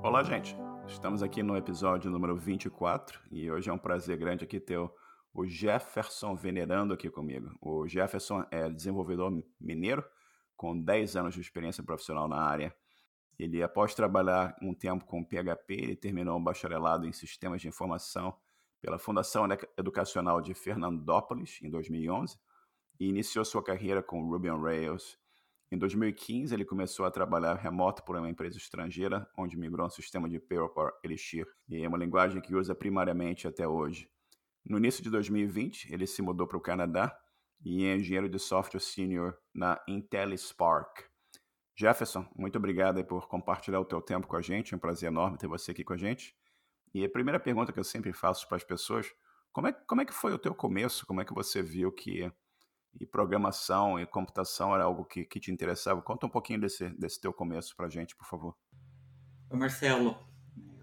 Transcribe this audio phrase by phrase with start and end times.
[0.00, 0.56] Olá, gente.
[0.86, 5.44] Estamos aqui no episódio número 24 e hoje é um prazer grande aqui ter o
[5.44, 7.50] Jefferson venerando aqui comigo.
[7.60, 10.04] O Jefferson é desenvolvedor mineiro
[10.56, 12.72] com 10 anos de experiência profissional na área.
[13.36, 18.36] Ele, após trabalhar um tempo com PHP, ele terminou um bacharelado em Sistemas de Informação
[18.80, 19.46] pela Fundação
[19.76, 22.38] Educacional de Fernandópolis, em 2011,
[23.00, 25.18] e iniciou sua carreira com Ruby on Rails.
[25.70, 30.26] Em 2015, ele começou a trabalhar remoto por uma empresa estrangeira, onde migrou um sistema
[30.26, 34.08] de payroll para Elixir, e é uma linguagem que usa primariamente até hoje.
[34.64, 37.14] No início de 2020, ele se mudou para o Canadá
[37.62, 41.04] e é engenheiro de software senior na IntelliSpark.
[41.76, 45.36] Jefferson, muito obrigado por compartilhar o teu tempo com a gente, é um prazer enorme
[45.36, 46.34] ter você aqui com a gente.
[46.94, 49.12] E a primeira pergunta que eu sempre faço para as pessoas,
[49.52, 51.06] como é, como é que foi o teu começo?
[51.06, 52.32] Como é que você viu que
[53.00, 56.02] e programação e computação era algo que, que te interessava?
[56.02, 58.56] Conta um pouquinho desse, desse teu começo para gente, por favor.
[59.50, 60.16] Marcelo.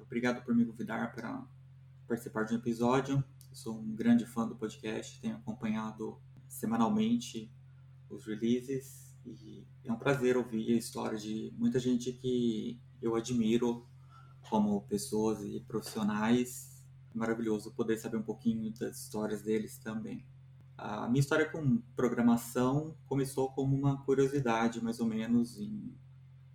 [0.01, 1.45] Obrigado por me convidar para
[2.07, 3.23] participar de um episódio.
[3.51, 7.51] Sou um grande fã do podcast, tenho acompanhado semanalmente
[8.09, 13.87] os releases e é um prazer ouvir a história de muita gente que eu admiro
[14.49, 16.83] como pessoas e profissionais.
[17.13, 20.25] É maravilhoso poder saber um pouquinho das histórias deles também.
[20.77, 25.95] A minha história com programação começou como uma curiosidade, mais ou menos em,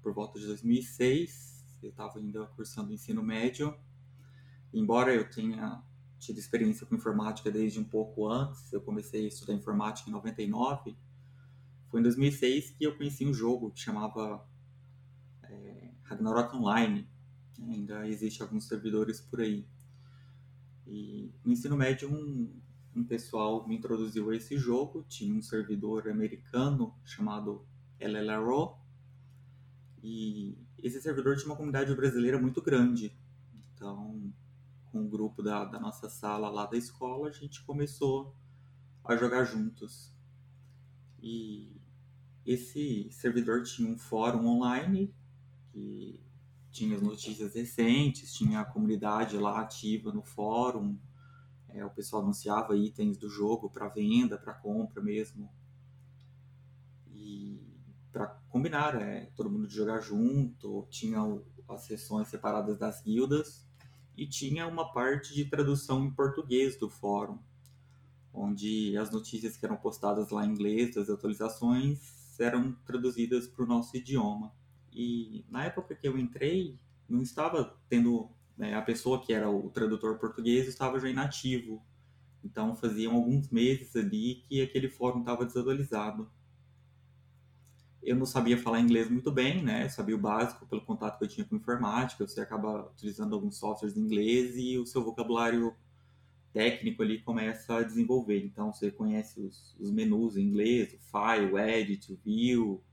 [0.03, 1.79] por volta de 2006.
[1.83, 3.75] Eu estava ainda cursando ensino médio.
[4.73, 5.83] Embora eu tenha
[6.19, 10.97] tido experiência com informática desde um pouco antes, eu comecei a estudar informática em 99.
[11.89, 14.47] Foi em 2006 que eu conheci um jogo que chamava
[15.43, 17.09] é, Ragnarok Online,
[17.69, 19.67] Ainda existe alguns servidores por aí.
[20.87, 22.51] E no ensino médio, um,
[22.95, 25.05] um pessoal me introduziu a esse jogo.
[25.09, 27.65] Tinha um servidor americano chamado
[28.01, 28.77] LLRO.
[30.03, 33.17] E esse servidor tinha uma comunidade brasileira muito grande.
[33.75, 34.33] Então,
[34.91, 38.35] com o grupo da, da nossa sala lá da escola, a gente começou
[39.05, 40.15] a jogar juntos.
[41.23, 41.81] E
[42.45, 45.15] esse servidor tinha um fórum online
[45.73, 46.19] que
[46.71, 50.99] tinha as notícias recentes, tinha a comunidade lá ativa no fórum,
[51.75, 55.51] é, o pessoal anunciava itens do jogo para venda, para compra mesmo.
[57.13, 57.61] E
[58.13, 61.19] para combinar, é, todo mundo jogar junto, tinha
[61.69, 63.67] as sessões separadas das guildas
[64.17, 67.39] e tinha uma parte de tradução em português do fórum,
[68.33, 73.67] onde as notícias que eram postadas lá em inglês, das atualizações, eram traduzidas para o
[73.67, 74.53] nosso idioma.
[74.93, 78.31] E na época que eu entrei, não estava tendo.
[78.61, 81.83] Né, a pessoa que era o tradutor português estava já inativo.
[82.45, 86.31] Então faziam alguns meses ali que aquele fórum estava desatualizado.
[88.03, 89.89] Eu não sabia falar inglês muito bem, né?
[89.89, 92.27] sabia o básico pelo contato que eu tinha com informática.
[92.27, 95.75] Você acaba utilizando alguns softwares em inglês e o seu vocabulário
[96.53, 98.45] técnico ali começa a desenvolver.
[98.45, 102.85] Então você conhece os, os menus em inglês, o file, o edit, o view,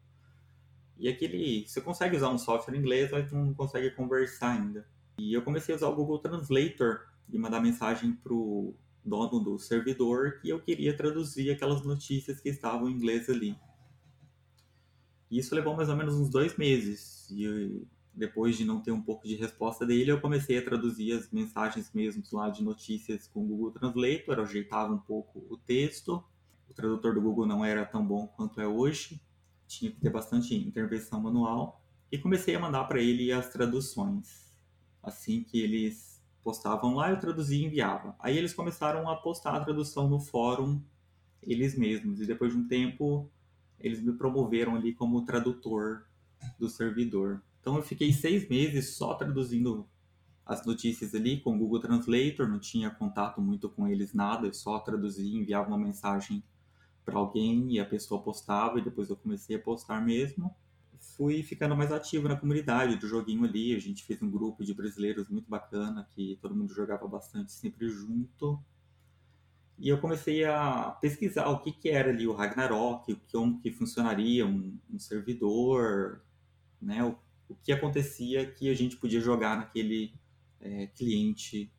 [0.97, 1.67] e aquele.
[1.67, 4.87] Você consegue usar um software em inglês, mas não consegue conversar ainda.
[5.17, 10.39] E eu comecei a usar o Google Translator e mandar mensagem pro dono do servidor
[10.39, 13.57] que eu queria traduzir aquelas notícias que estavam em inglês ali.
[15.29, 17.29] E isso levou mais ou menos uns dois meses.
[17.31, 21.31] E depois de não ter um pouco de resposta dele, eu comecei a traduzir as
[21.31, 26.23] mensagens mesmo lá de notícias com o Google Translator, ajeitava um pouco o texto.
[26.69, 29.21] O tradutor do Google não era tão bom quanto é hoje,
[29.67, 34.46] tinha que ter bastante intervenção manual e comecei a mandar para ele as traduções.
[35.07, 38.13] Assim que eles postavam lá, eu traduzia e enviava.
[38.19, 40.81] Aí eles começaram a postar a tradução no fórum
[41.41, 43.31] eles mesmos e depois de um tempo
[43.79, 46.05] eles me promoveram ali como tradutor
[46.59, 47.41] do servidor.
[47.61, 49.87] Então eu fiquei seis meses só traduzindo
[50.45, 54.53] as notícias ali com o Google Translator, não tinha contato muito com eles nada, eu
[54.53, 56.43] só traduzia, enviava uma mensagem
[57.05, 60.53] para alguém e a pessoa postava e depois eu comecei a postar mesmo.
[60.99, 63.75] Fui ficando mais ativo na comunidade do joguinho ali.
[63.75, 67.89] A gente fez um grupo de brasileiros muito bacana que todo mundo jogava bastante sempre
[67.89, 68.59] junto.
[69.79, 74.45] E eu comecei a pesquisar o que, que era ali o Ragnarok, como que funcionaria
[74.45, 76.23] um, um servidor,
[76.81, 77.03] né?
[77.03, 77.15] O,
[77.47, 80.13] o, que acontecia que a gente podia jogar naquele
[80.59, 81.71] é, cliente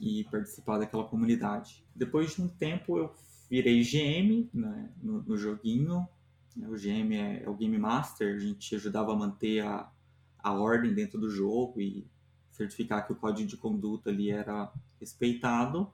[0.00, 1.84] e participar daquela comunidade.
[1.94, 3.12] Depois de um tempo eu
[3.50, 6.08] virei GM né, no, no, joguinho.
[6.56, 9.90] O GM é, é, o Game Master, a gente ajudava a manter a,
[10.38, 12.06] a ordem dentro do jogo e
[12.50, 14.70] certificar que o código de conduta ali era
[15.00, 15.90] respeitado.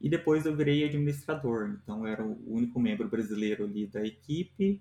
[0.00, 4.80] E depois eu virei administrador, então era o único membro brasileiro ali da equipe.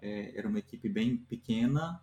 [0.00, 2.00] É, era uma equipe bem pequena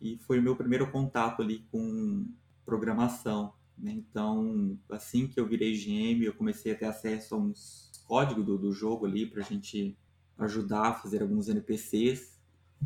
[0.00, 2.26] e foi o meu primeiro contato ali com
[2.66, 3.54] programação.
[3.78, 3.92] Né?
[3.92, 8.58] Então, assim que eu virei GM, eu comecei a ter acesso a uns códigos do,
[8.58, 9.96] do jogo ali para a gente
[10.40, 12.38] ajudar a fazer alguns NPCs,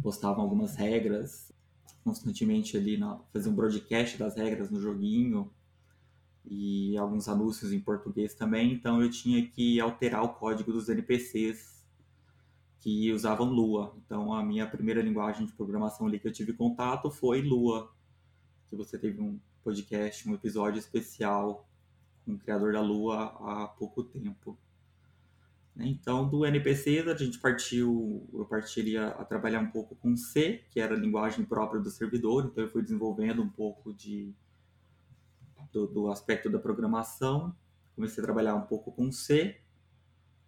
[0.03, 1.53] postavam algumas regras
[2.03, 5.51] constantemente ali, na, fazer um broadcast das regras no joguinho
[6.45, 11.83] e alguns anúncios em português também, então eu tinha que alterar o código dos NPCs
[12.81, 13.97] que usavam Lua.
[14.05, 17.91] Então a minha primeira linguagem de programação ali que eu tive contato foi Lua,
[18.69, 21.67] que você teve um podcast, um episódio especial
[22.27, 24.59] com o criador da Lua há pouco tempo.
[25.77, 30.79] Então, do NPC, a gente partiu, eu partiria a trabalhar um pouco com C, que
[30.79, 34.33] era a linguagem própria do servidor, então eu fui desenvolvendo um pouco de,
[35.73, 37.55] do, do aspecto da programação,
[37.97, 39.61] comecei a trabalhar um pouco com C,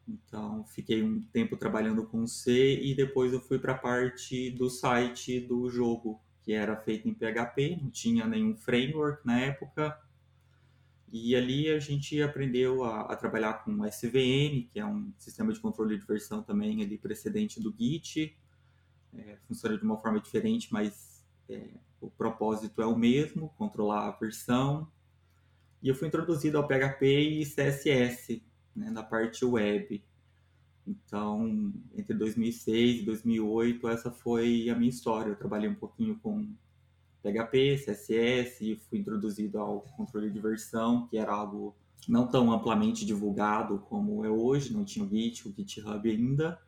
[0.06, 4.70] então fiquei um tempo trabalhando com C e depois eu fui para a parte do
[4.70, 10.00] site do jogo, que era feito em PHP, não tinha nenhum framework na época,
[11.12, 15.60] e ali a gente aprendeu a, a, trabalhar com SVN, que é um sistema de
[15.60, 18.36] controle de versão também ali precedente do Git.
[19.14, 21.70] É, funciona de uma forma diferente, mas é,
[22.00, 24.90] o propósito é o mesmo, controlar a versão.
[25.82, 28.42] E eu fui introduzido ao PHP e CSS,
[28.74, 30.04] né, na parte web.
[30.86, 35.30] Então, entre 2006 e 2008, essa foi a minha história.
[35.30, 36.54] Eu trabalhei um pouquinho com
[37.32, 41.76] PHP, CSS, fui introduzido ao controle de versão, que era algo
[42.08, 46.60] não tão amplamente divulgado como é hoje, não tinha o Git, o GitHub ainda.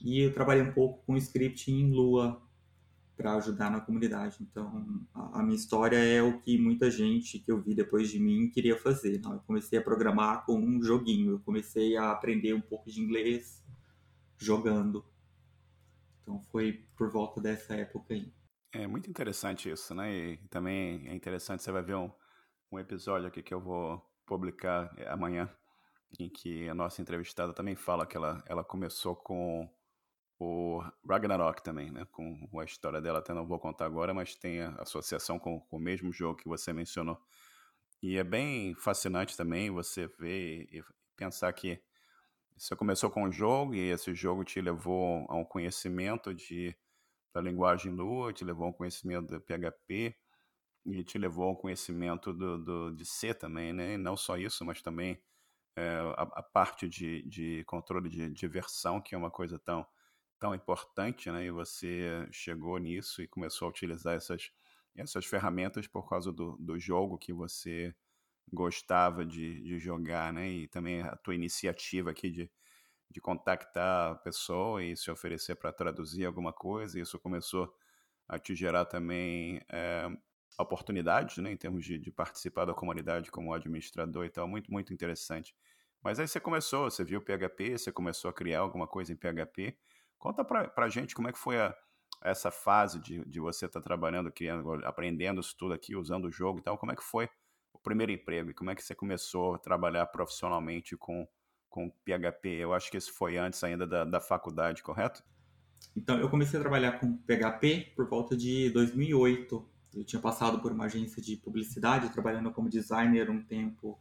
[0.00, 2.40] E eu trabalhei um pouco com script em Lua
[3.16, 4.36] para ajudar na comunidade.
[4.40, 8.50] Então, a, minha história é o que muita gente que eu vi depois de mim
[8.50, 9.20] queria fazer.
[9.24, 13.64] Eu comecei a programar com um joguinho, eu comecei a aprender um pouco de inglês
[14.36, 15.04] jogando.
[16.22, 18.30] Então, foi por volta dessa época aí.
[18.78, 20.12] É muito interessante isso, né?
[20.12, 22.10] E também é interessante, você vai ver um,
[22.70, 25.50] um episódio aqui que eu vou publicar é, amanhã,
[26.18, 29.66] em que a nossa entrevistada também fala que ela, ela começou com
[30.38, 32.06] o Ragnarok também, né?
[32.12, 35.78] Com a história dela, até não vou contar agora, mas tem a associação com, com
[35.78, 37.18] o mesmo jogo que você mencionou.
[38.02, 40.84] E é bem fascinante também você ver e
[41.16, 41.82] pensar que
[42.54, 46.76] você começou com um jogo e esse jogo te levou a um conhecimento de
[47.36, 50.16] da linguagem Lua, te levou ao conhecimento do PHP
[50.86, 53.92] e te levou ao conhecimento do, do, de C também, né?
[53.92, 55.20] E não só isso, mas também
[55.76, 55.86] é,
[56.16, 59.86] a, a, parte de, de controle de, de versão, que é uma coisa tão,
[60.38, 61.44] tão importante, né?
[61.44, 64.50] E você chegou nisso e começou a utilizar essas,
[64.94, 67.94] essas ferramentas por causa do, do jogo que você
[68.50, 70.48] gostava de, de jogar, né?
[70.48, 72.50] E também a tua iniciativa aqui de
[73.10, 77.00] de contactar a pessoa e se oferecer para traduzir alguma coisa.
[77.00, 77.72] Isso começou
[78.28, 80.08] a te gerar também é,
[80.58, 84.92] oportunidades, né, em termos de, de, participar da comunidade como administrador e tal, muito, muito
[84.92, 85.54] interessante.
[86.02, 89.76] Mas aí você começou, você viu PHP, você começou a criar alguma coisa em PHP.
[90.18, 91.74] Conta para a gente como é que foi a,
[92.22, 96.32] essa fase de, de você estar tá trabalhando, criando, aprendendo isso tudo aqui, usando o
[96.32, 96.78] jogo e tal.
[96.78, 97.28] Como é que foi
[97.72, 101.26] o primeiro emprego e como é que você começou a trabalhar profissionalmente com
[101.76, 102.48] com PHP.
[102.48, 105.22] Eu acho que isso foi antes ainda da, da faculdade, correto?
[105.94, 109.68] Então, eu comecei a trabalhar com PHP por volta de 2008.
[109.94, 114.00] Eu tinha passado por uma agência de publicidade, trabalhando como designer um tempo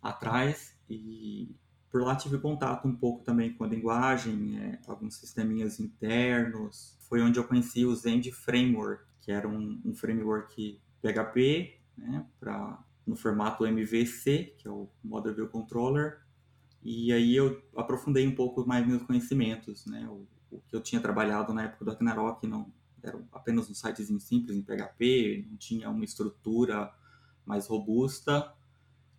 [0.00, 1.52] atrás, e
[1.90, 6.96] por lá tive contato um pouco também com a linguagem, é, alguns sisteminhas internos.
[7.08, 12.78] Foi onde eu conheci o Zend Framework, que era um, um framework PHP, né, pra,
[13.04, 16.27] no formato MVC, que é o Model View Controller,
[16.82, 20.08] e aí eu aprofundei um pouco mais meus conhecimentos, né?
[20.08, 24.20] O, o que eu tinha trabalhado na época do Ragnarok não era apenas um sitezinho
[24.20, 26.92] simples em PHP, não tinha uma estrutura
[27.44, 28.52] mais robusta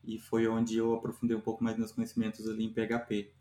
[0.04, 3.32] e foi onde eu aprofundei um pouco mais meus conhecimentos ali em PHP.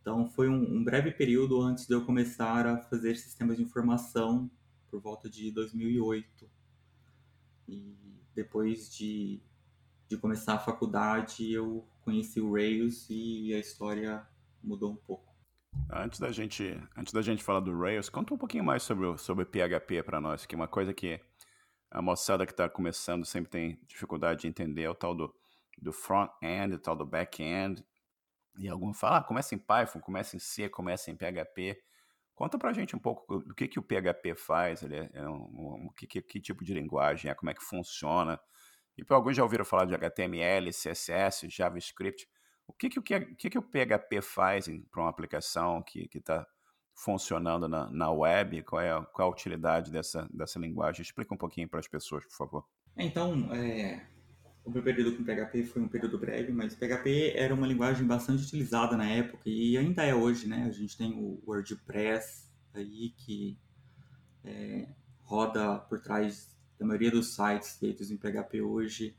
[0.00, 4.50] Então foi um, um breve período antes de eu começar a fazer sistemas de informação
[4.90, 6.50] por volta de 2008.
[7.68, 7.96] E
[8.34, 9.40] depois de,
[10.08, 14.26] de começar a faculdade eu conheci o Rails e a história
[14.62, 15.32] mudou um pouco.
[15.90, 19.44] Antes da gente, antes da gente falar do Rails, conta um pouquinho mais sobre sobre
[19.44, 21.20] PHP para nós, que é uma coisa que
[21.90, 25.34] a moçada que está começando sempre tem dificuldade de entender, é o tal do,
[25.78, 27.84] do front-end, o tal do back-end.
[28.58, 31.82] E alguns falam, ah, começa em Python, começa em C, começa em PHP.
[32.34, 35.86] Conta pra gente um pouco do que, que o PHP faz, ele é, é um,
[35.86, 38.40] um, que, que, que, tipo de linguagem é, como é que funciona,
[38.96, 42.28] e para alguns já ouviram falar de HTML, CSS, JavaScript.
[42.66, 46.46] O que, que, o, que, que, que o PHP faz para uma aplicação que está
[46.94, 48.62] funcionando na, na web?
[48.62, 51.02] Qual é, a, é a utilidade dessa, dessa linguagem?
[51.02, 52.64] Explica um pouquinho para as pessoas, por favor.
[52.96, 54.06] Então, é,
[54.64, 58.44] o meu período com PHP foi um período breve, mas PHP era uma linguagem bastante
[58.44, 60.66] utilizada na época e ainda é hoje, né?
[60.68, 63.58] A gente tem o WordPress aí que
[64.44, 64.88] é,
[65.22, 69.16] roda por trás da maioria dos sites feitos em PHP hoje.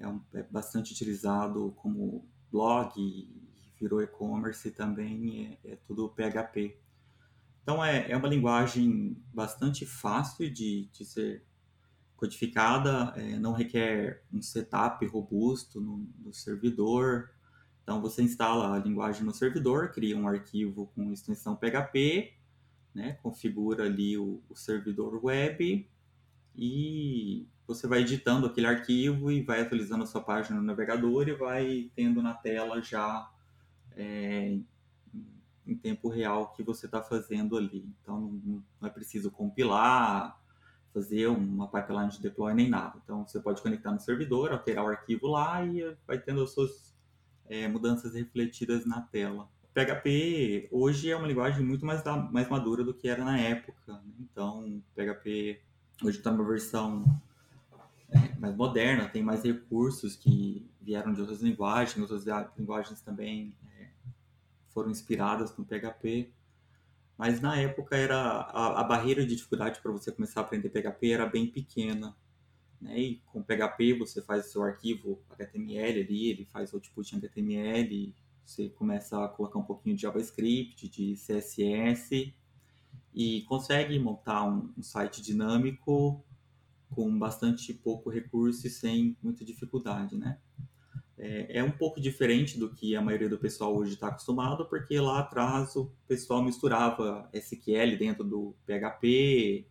[0.00, 2.92] É, um, é bastante utilizado como blog,
[3.80, 6.76] virou e-commerce também, é, é, tudo PHP.
[7.62, 11.44] Então é, é uma linguagem bastante fácil de, de ser
[12.16, 17.30] codificada, é, não requer um setup robusto no, no, servidor.
[17.82, 22.34] Então você instala a linguagem no servidor, cria um arquivo com extensão PHP,
[22.92, 25.88] né, configura ali o, o servidor web
[26.56, 31.34] e você vai editando aquele arquivo e vai atualizando a sua página no navegador e
[31.34, 33.28] vai tendo na tela já
[33.96, 34.58] é,
[35.66, 37.88] em tempo real o que você está fazendo ali.
[38.00, 40.40] Então não, não, é preciso compilar,
[40.94, 43.00] fazer uma pipeline de deploy nem nada.
[43.02, 46.96] Então você pode conectar no servidor, alterar o arquivo lá e vai tendo as suas
[47.48, 49.48] é, mudanças refletidas na tela.
[49.74, 53.92] PHP hoje é uma linguagem muito mais, mais madura do que era na época.
[53.92, 54.00] Né?
[54.20, 55.60] Então PHP
[56.02, 57.04] hoje está numa versão
[58.10, 62.24] é, mais moderna, tem mais recursos que vieram de outras linguagens, outras
[62.56, 63.54] linguagens também
[64.76, 66.30] foram inspiradas no PHP.
[67.16, 71.12] Mas na época era a, a barreira de dificuldade para você começar a aprender PHP
[71.12, 72.14] era bem pequena.
[72.78, 73.00] Né?
[73.00, 78.14] E com PHP você faz o seu arquivo HTML ali, ele faz output em HTML,
[78.44, 82.34] você começa a colocar um pouquinho de JavaScript, de CSS
[83.16, 86.22] e consegue montar um, um site dinâmico
[86.90, 90.38] com bastante pouco recurso e sem muita dificuldade, né?
[91.18, 95.00] é, é, um pouco diferente do que a maioria do pessoal hoje está acostumado, porque
[95.00, 99.66] lá atrás o pessoal misturava SQL dentro do PHP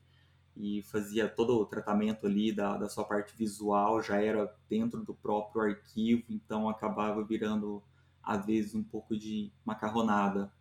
[0.58, 5.14] e fazia todo o tratamento ali da, da sua parte visual, já era dentro do
[5.14, 7.84] próprio arquivo, então acabava virando,
[8.24, 10.52] às vezes, um pouco de macarronada,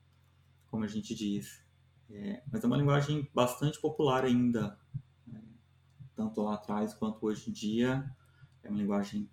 [0.71, 1.64] como a gente diz.
[2.11, 4.79] É, mas é uma linguagem bastante popular ainda,
[5.27, 5.43] né?
[6.15, 8.09] tanto lá atrás quanto hoje em dia.
[8.63, 9.29] É uma linguagem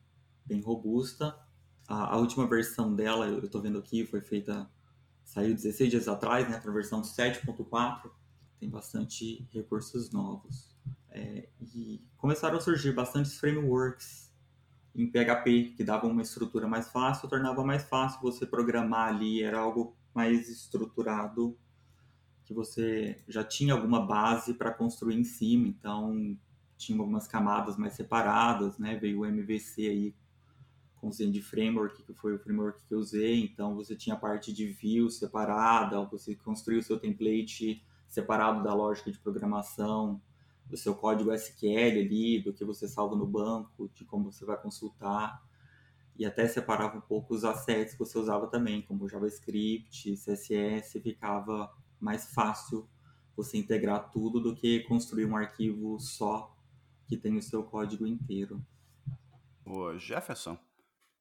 [0.45, 1.37] bem robusta.
[1.87, 4.69] A, a última versão dela, eu estou vendo aqui, foi feita,
[5.23, 8.11] saiu 16 dias atrás, né, a versão 7.4,
[8.59, 10.75] tem bastante recursos novos.
[11.09, 14.31] É, e começaram a surgir bastantes frameworks
[14.95, 19.59] em PHP que davam uma estrutura mais fácil, tornava mais fácil você programar ali, era
[19.59, 21.57] algo mais estruturado,
[22.51, 26.37] que você já tinha alguma base para construir em cima, então
[26.77, 28.97] tinha algumas camadas mais separadas, né?
[28.97, 30.15] Veio o MVC aí
[30.95, 33.41] com o Zen Framework, que foi o framework que eu usei.
[33.41, 38.73] Então, você tinha a parte de view separada, você construiu o seu template separado da
[38.73, 40.21] lógica de programação,
[40.65, 44.57] do seu código SQL ali, do que você salva no banco, de como você vai
[44.61, 45.41] consultar.
[46.17, 51.71] E até separava um pouco os assets que você usava também, como JavaScript, CSS, ficava
[52.01, 52.89] mais fácil
[53.35, 56.55] você integrar tudo do que construir um arquivo só
[57.07, 58.65] que tem o seu código inteiro.
[59.65, 60.57] Ô Jefferson,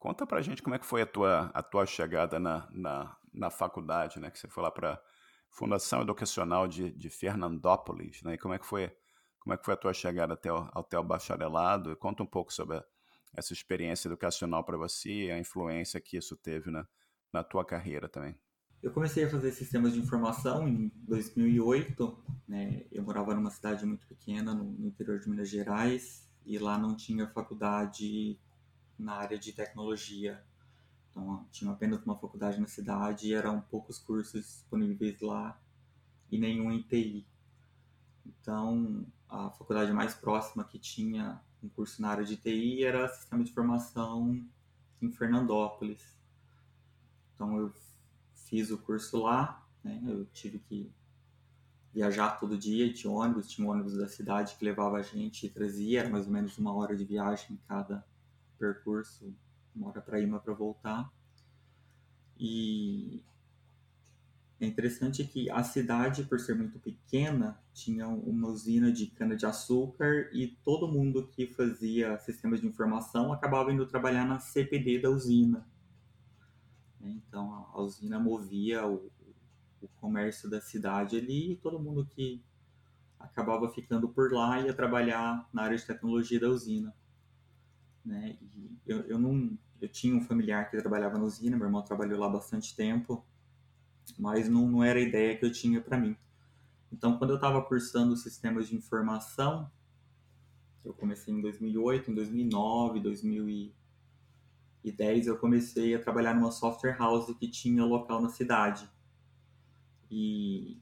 [0.01, 3.51] Conta pra gente como é que foi a tua, a tua chegada na, na, na
[3.51, 4.31] faculdade, né?
[4.31, 4.99] Que você foi lá para
[5.51, 8.33] Fundação Educacional de, de Fernandópolis, né?
[8.33, 8.91] E como é que foi,
[9.39, 11.95] como é que foi a tua chegada até o, até o bacharelado?
[11.97, 12.83] Conta um pouco sobre
[13.37, 16.89] essa experiência educacional para você e a influência que isso teve na,
[17.31, 18.35] na tua carreira também.
[18.83, 22.19] Eu comecei a fazer sistemas de informação em 2008.
[22.49, 22.87] Né?
[22.91, 27.29] Eu morava numa cidade muito pequena, no, interior de Minas Gerais, e lá não tinha
[27.29, 28.39] faculdade
[28.99, 30.43] na área de tecnologia.
[31.11, 35.61] Então, tinha apenas uma faculdade na cidade e eram poucos cursos disponíveis lá
[36.31, 37.27] e nenhum em TI.
[38.25, 43.45] Então, a faculdade mais próxima que tinha um curso na área de TI era Sistema
[43.45, 44.43] de Informação
[45.03, 46.17] em Fernandópolis.
[47.35, 47.71] Então, eu
[48.51, 50.03] fiz o curso lá, né?
[50.07, 50.93] eu tive que
[51.95, 55.49] viajar todo dia de ônibus, tinha um ônibus da cidade que levava a gente e
[55.49, 58.05] trazia, era mais ou menos uma hora de viagem cada
[58.59, 59.33] percurso,
[59.75, 61.11] uma hora para ir, uma para voltar.
[62.39, 63.23] E
[64.61, 70.49] é interessante que a cidade, por ser muito pequena, tinha uma usina de cana-de-açúcar e
[70.49, 75.67] todo mundo que fazia sistemas de informação acabava indo trabalhar na CPD da usina.
[77.01, 79.11] Então a usina movia o,
[79.81, 82.43] o comércio da cidade ali e todo mundo que
[83.19, 86.95] acabava ficando por lá ia trabalhar na área de tecnologia da usina
[88.05, 88.39] né?
[88.41, 92.19] E eu, eu não, eu tinha um familiar que trabalhava na usina, meu irmão trabalhou
[92.19, 93.25] lá bastante tempo
[94.19, 96.17] mas não, não era a ideia que eu tinha para mim.
[96.93, 99.71] Então, quando eu estava cursando sistemas de informação,
[100.85, 103.01] eu comecei em 2008, em 2009,
[104.83, 108.89] 2010, eu comecei a trabalhar numa software house que tinha local na cidade.
[110.11, 110.81] E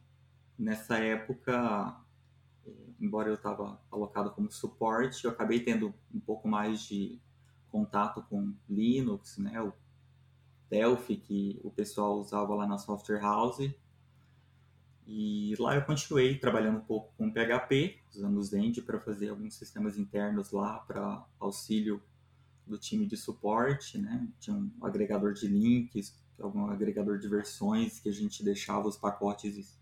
[0.59, 2.01] nessa época,
[3.01, 7.21] embora eu estava alocado como suporte, eu acabei tendo um pouco mais de
[7.69, 9.73] contato com Linux, né, o
[10.71, 13.71] Delphi que o pessoal usava lá na software house.
[15.07, 19.55] E lá eu continuei trabalhando um pouco com PHP, usando o Zend para fazer alguns
[19.55, 22.03] sistemas internos lá para auxílio
[22.69, 24.29] do time de suporte, né?
[24.39, 29.79] Tinha um agregador de links, algum agregador de versões que a gente deixava os pacotes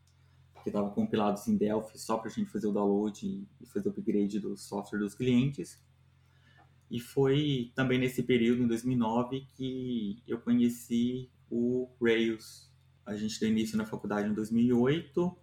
[0.63, 3.93] que estavam compilados em Delphi só para a gente fazer o download e fazer o
[3.93, 5.81] upgrade do software dos clientes.
[6.91, 12.69] E foi também nesse período, em 2009, que eu conheci o Rails.
[13.05, 15.37] A gente deu início na faculdade em 2008.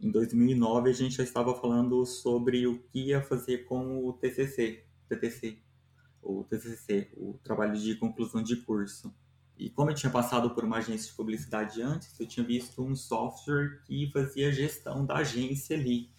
[0.00, 4.84] Em 2009, a gente já estava falando sobre o que ia fazer com o TCC,
[5.08, 5.58] TTC,
[6.28, 9.14] o TCC, o trabalho de conclusão de curso.
[9.56, 12.94] E como eu tinha passado por uma agência de publicidade antes, eu tinha visto um
[12.94, 16.10] software que fazia gestão da agência ali.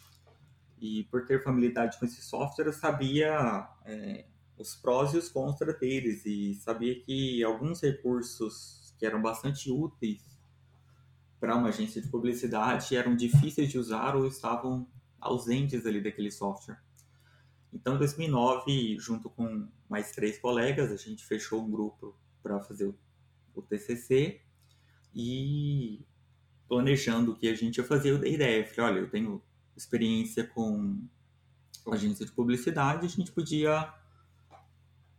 [0.81, 4.25] E por ter familiaridade com esse software, eu sabia é,
[4.57, 10.21] os prós e os contras deles e sabia que alguns recursos que eram bastante úteis
[11.39, 14.87] para uma agência de publicidade eram difíceis de usar ou estavam
[15.21, 16.81] ausentes ali daquele software.
[17.73, 22.93] Então, em 2009, junto com mais três colegas, a gente fechou um grupo para fazer
[23.55, 24.41] o TCC
[25.13, 26.05] e
[26.67, 28.65] planejando o que a gente ia fazer, eu dei ideia.
[28.65, 29.41] Falei, olha, eu tenho
[29.75, 31.01] experiência com
[31.91, 33.91] agência de publicidade, a gente podia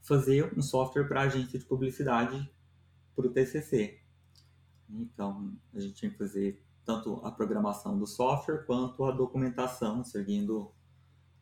[0.03, 2.51] fazer um software para agência de publicidade
[3.15, 4.01] para o TCC.
[4.89, 10.73] Então, a gente tinha que fazer tanto a programação do software quanto a documentação, seguindo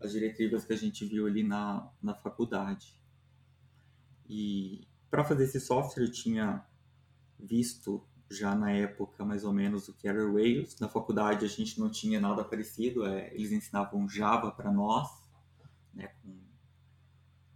[0.00, 3.00] as diretivas que a gente viu ali na, na faculdade.
[4.28, 6.64] E para fazer esse software, eu tinha
[7.38, 10.78] visto já na época mais ou menos o que era Rails.
[10.78, 15.08] Na faculdade a gente não tinha nada parecido, é, eles ensinavam Java para nós,
[15.94, 16.38] né, com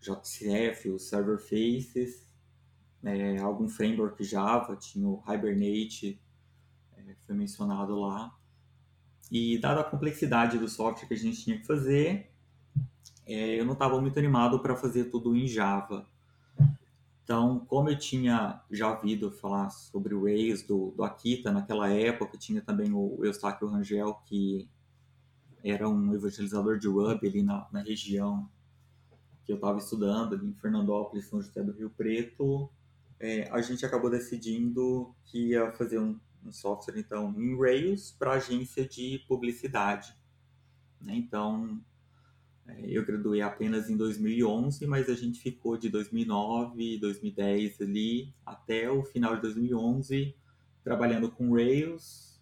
[0.00, 2.26] JCF, o Server Faces,
[3.04, 6.20] é, algum framework Java, tinha o Hibernate,
[6.96, 8.36] é, foi mencionado lá.
[9.30, 12.31] E dada a complexidade do software que a gente tinha que fazer,
[13.34, 16.06] é, eu não estava muito animado para fazer tudo em Java.
[17.24, 22.36] Então, como eu tinha já ouvido falar sobre o Rails do, do Akita naquela época,
[22.36, 24.68] tinha também o Eustáquio Rangel, que
[25.62, 28.50] era um evangelizador de Ruby ali na, na região
[29.44, 32.68] que eu estava estudando ali em Fernandópolis, São José do Rio Preto,
[33.18, 38.32] é, a gente acabou decidindo que ia fazer um, um software então em Rails para
[38.32, 40.12] agência de publicidade.
[41.00, 41.14] Né?
[41.16, 41.80] Então,
[42.84, 49.04] eu graduei apenas em 2011, mas a gente ficou de 2009, 2010 ali até o
[49.04, 50.34] final de 2011
[50.82, 52.40] trabalhando com Rails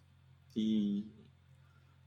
[0.57, 1.07] e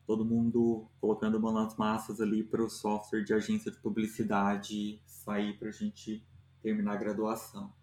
[0.06, 5.58] todo mundo colocando mão nas massas ali para o software de agência de publicidade sair
[5.58, 6.26] para a gente
[6.62, 7.74] terminar a graduação.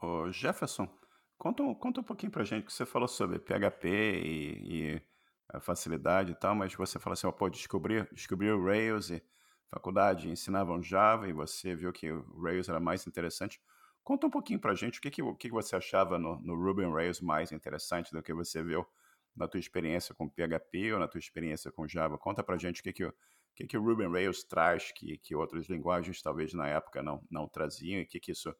[0.00, 0.88] Ô Jefferson,
[1.36, 5.02] conta, conta um pouquinho para a gente que você falou sobre PHP e, e,
[5.48, 9.22] a facilidade e tal, mas você falou assim, ó, pô, descobrir, descobrir o Rails e
[9.70, 13.60] faculdade ensinavam Java e você viu que o Rails era mais interessante.
[14.02, 16.84] Conta um pouquinho para gente o que, que, o que você achava no, no Ruby
[16.84, 18.86] on Rails mais interessante do que você viu
[19.34, 22.16] na tua experiência com PHP ou na tua experiência com Java.
[22.16, 23.14] Conta pra gente o que, que, o,
[23.54, 27.22] que, que o Ruby on Rails traz que, que outras linguagens talvez na época não,
[27.30, 28.54] não traziam e o que, que isso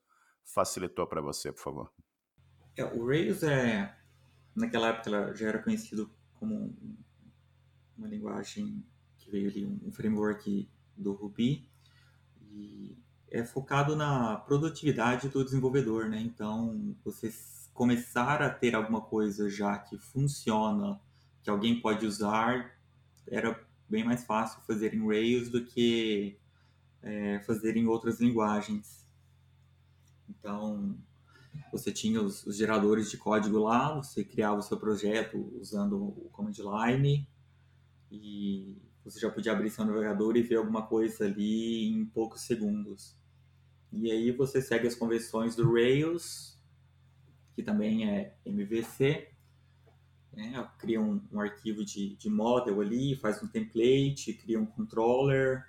[0.45, 1.93] facilitou para você, por favor.
[2.77, 3.97] É, o Rails é,
[4.55, 6.77] naquela época já era conhecido como
[7.97, 8.85] uma linguagem
[9.19, 11.69] que veio ali, um framework do Ruby
[12.41, 12.97] e
[13.31, 16.21] é focado na produtividade do desenvolvedor, né?
[16.21, 17.33] Então, você
[17.75, 21.01] começar a ter alguma coisa já que funciona,
[21.43, 22.75] que alguém pode usar,
[23.27, 26.39] era bem mais fácil fazer em Rails do que
[27.03, 29.07] é, fazer em outras linguagens.
[30.29, 30.97] Então,
[31.71, 36.29] você tinha os, os, geradores de código lá, você criava o seu projeto usando o
[36.33, 37.29] command line
[38.11, 38.77] e
[39.07, 43.17] você já podia abrir seu navegador e ver alguma coisa ali em poucos segundos.
[43.93, 46.57] E aí você segue as convenções do Rails
[47.57, 49.29] que também é MVC.
[50.33, 50.71] Né?
[50.79, 55.65] Cria um, um arquivo de, de model ali, faz um template, cria um controller,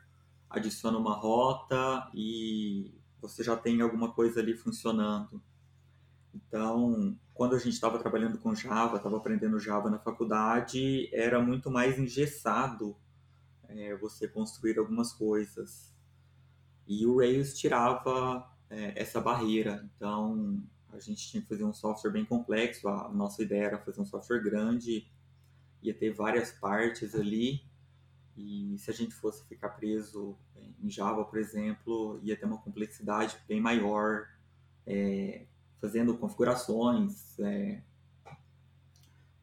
[0.49, 5.41] adiciona uma rota e você já tem alguma coisa ali funcionando.
[6.35, 11.71] Então, quando a gente estava trabalhando com Java, estava aprendendo Java na faculdade, era muito
[11.71, 12.97] mais engessado
[13.69, 15.93] é, você construir algumas coisas.
[16.87, 19.89] E o Rails tirava é, essa barreira.
[19.95, 22.87] Então, a gente tinha que fazer um software bem complexo.
[22.87, 25.09] A nossa ideia era fazer um software grande,
[25.81, 27.61] ia ter várias partes ali.
[28.35, 30.37] E se a gente fosse ficar preso
[30.81, 34.27] em Java, por exemplo, ia ter uma complexidade bem maior,
[34.85, 35.45] é,
[35.79, 37.81] fazendo configurações, é,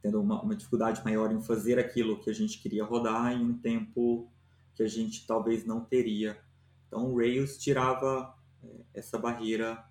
[0.04, 3.56] tendo uma, uma, dificuldade maior em fazer aquilo que a gente queria rodar em um
[3.56, 4.30] tempo
[4.74, 6.38] que a gente talvez não teria.
[6.86, 9.82] Então, o Rails tirava é, essa barreira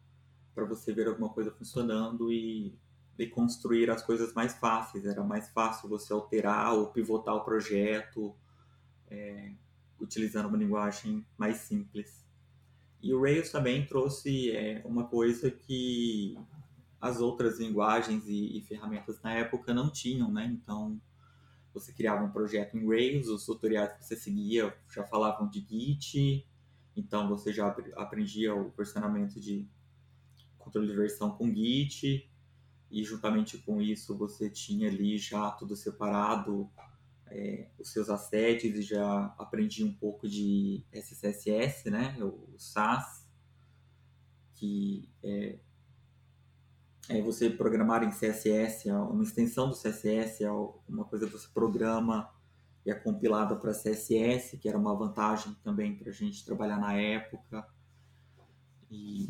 [0.54, 2.78] para você ver alguma coisa funcionando e,
[3.18, 5.04] e construir as coisas mais fáceis.
[5.04, 8.36] Era mais fácil você alterar ou pivotar o projeto
[9.10, 9.52] é,
[10.00, 12.24] utilizando uma linguagem mais simples.
[13.02, 16.38] E o Rails também trouxe é, uma coisa que
[17.04, 20.46] as outras linguagens e, e, ferramentas na época não tinham, né?
[20.46, 21.02] Então,
[21.74, 26.48] você criava um projeto em Rails, os tutoriais que você seguia já falavam de Git,
[26.96, 29.68] então você já aprendia o versionamento de
[30.58, 32.32] controle de versão com Git,
[32.90, 36.72] e juntamente com isso você tinha ali já tudo separado,
[37.28, 43.28] é, os seus assets e já aprendi um pouco de SCSS, né, o SAS,
[44.54, 45.60] que é,
[47.10, 50.52] é você programar em CSS, é uma extensão do CSS, é
[50.88, 52.30] uma coisa que você programa
[52.86, 56.94] e é compilada para CSS, que era uma vantagem também para a gente trabalhar na
[56.94, 57.66] época.
[58.90, 59.28] E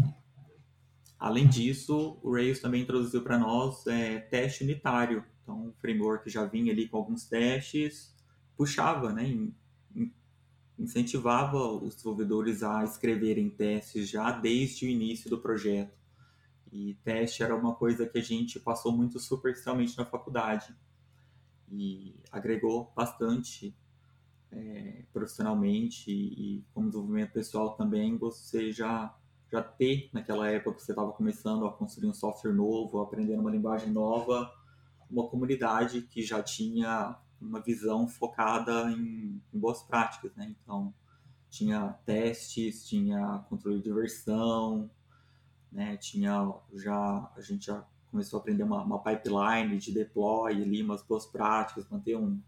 [1.19, 5.23] além disso, o Rails também introduziu para nós é, teste unitário.
[5.41, 8.15] Então, o framework já vinha ali com alguns testes,
[8.55, 9.49] puxava, né,
[10.77, 16.02] incentivava os desenvolvedores a escreverem testes já desde o início do projeto.
[16.73, 20.75] E teste era uma coisa que a gente passou muito superficialmente na faculdade
[21.71, 23.77] e agregou bastante
[24.51, 29.15] é, profissionalmente e como desenvolvimento pessoal também você já
[29.51, 33.51] já ter naquela época que você estava começando a construir um software novo, aprendendo uma
[33.51, 34.51] linguagem nova,
[35.11, 40.55] uma comunidade que já tinha uma visão focada em, em boas práticas, né?
[40.59, 40.91] Então
[41.51, 44.89] tinha testes, tinha controle de versão,
[45.73, 45.97] né?
[45.97, 51.01] Tinha já a gente já começou a aprender uma, uma pipeline de deploy ali, umas
[51.01, 52.39] boas práticas, manter um,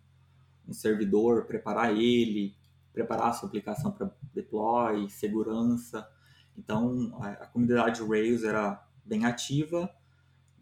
[0.68, 2.56] um servidor, preparar ele,
[2.94, 6.08] preparar a sua aplicação para deploy, segurança.
[6.56, 9.90] Então, a, a, comunidade Rails era bem ativa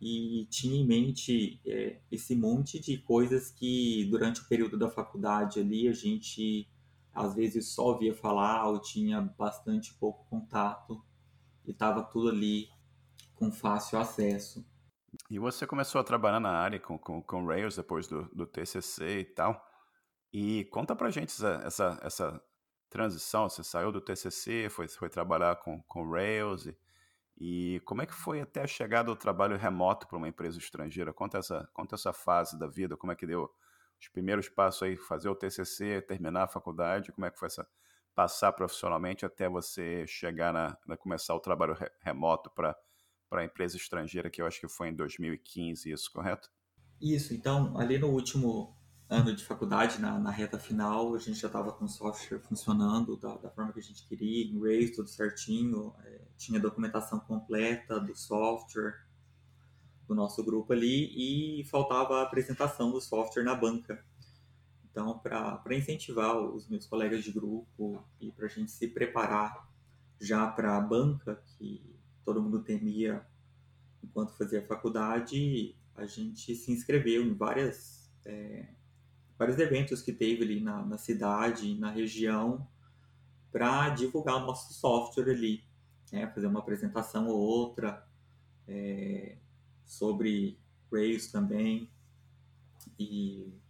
[0.01, 5.59] e tinha em mente é, esse monte de coisas que durante o período da faculdade
[5.59, 6.67] ali a gente
[7.13, 11.03] às vezes só ouvia falar ou tinha bastante pouco contato
[11.65, 12.67] e estava tudo ali
[13.35, 14.65] com fácil acesso.
[15.29, 19.19] E você começou a trabalhar na área com, com, com Rails depois do, do TCC
[19.19, 19.63] e tal.
[20.31, 22.43] E conta pra gente essa, essa, essa
[22.89, 23.47] transição.
[23.47, 26.65] Você saiu do TCC, foi, foi trabalhar com, com Rails.
[26.65, 26.77] E,
[27.39, 31.13] e como é que foi até a chegada do trabalho remoto para uma empresa estrangeira?
[31.13, 33.49] Conta essa, conta essa fase da vida, como é que deu
[33.99, 37.67] os primeiros passos aí, fazer o TCC, terminar a faculdade, como é que foi essa
[38.15, 42.75] passar profissionalmente até você chegar na, na começar o trabalho re, remoto para
[43.33, 46.51] para a empresa estrangeira, que eu acho que foi em 2015, isso, correto?
[47.01, 48.77] Isso, então, ali no último
[49.09, 53.17] ano de faculdade, na, na reta final, a gente já estava com o software funcionando
[53.17, 57.99] da, da, forma que a gente queria, em Rails, tudo certinho, é, tinha documentação completa
[57.99, 59.03] do software
[60.07, 64.05] do nosso grupo ali e faltava a apresentação do software na banca.
[64.93, 69.67] Então, para incentivar os meus colegas de grupo e para a gente se preparar
[70.21, 73.25] já para a banca, que todo mundo temia
[74.03, 78.67] enquanto fazia faculdade, a gente se inscreveu em várias, é,
[79.35, 82.67] vários eventos que teve ali na, na cidade, na região,
[83.51, 85.63] para divulgar o nosso software ali,
[86.11, 86.27] né?
[86.27, 88.07] fazer uma apresentação ou outra
[88.67, 89.39] é,
[89.83, 90.59] sobre
[90.91, 91.89] Rails também.
[92.99, 93.62] E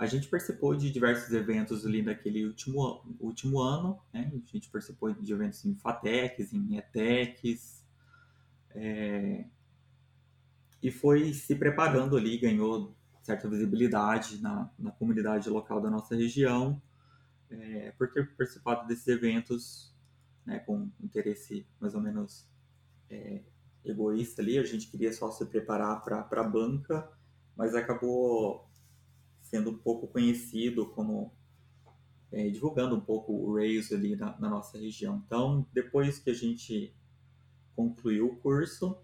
[0.00, 4.32] a gente participou de diversos eventos ali naquele último, último ano, né?
[4.32, 7.84] A gente participou de eventos em FATECs, em ETECs,
[8.70, 9.44] é...
[10.82, 16.80] e foi se preparando ali, ganhou certa visibilidade na, na comunidade local da nossa região,
[17.50, 19.94] é, por ter participado desses eventos
[20.46, 22.48] né, com interesse mais ou menos
[23.10, 23.42] é,
[23.84, 27.06] egoísta ali, a gente queria só se preparar para a banca,
[27.54, 28.69] mas acabou
[29.50, 31.34] sendo pouco conhecido como
[32.30, 35.20] é, divulgando um pouco o Rails ali na, na, nossa região.
[35.26, 36.94] Então, depois que a gente
[37.74, 38.96] concluiu o curso,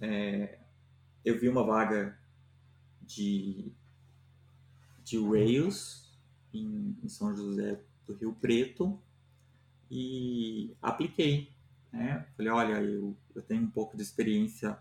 [0.00, 0.58] é,
[1.22, 2.18] eu vi uma vaga
[3.02, 3.70] de,
[5.04, 6.18] de Rails
[6.50, 8.98] em, em São José do Rio Preto
[9.90, 11.52] e apliquei.
[11.92, 12.26] Né?
[12.34, 14.78] Falei, olha, eu, eu tenho um pouco de experiência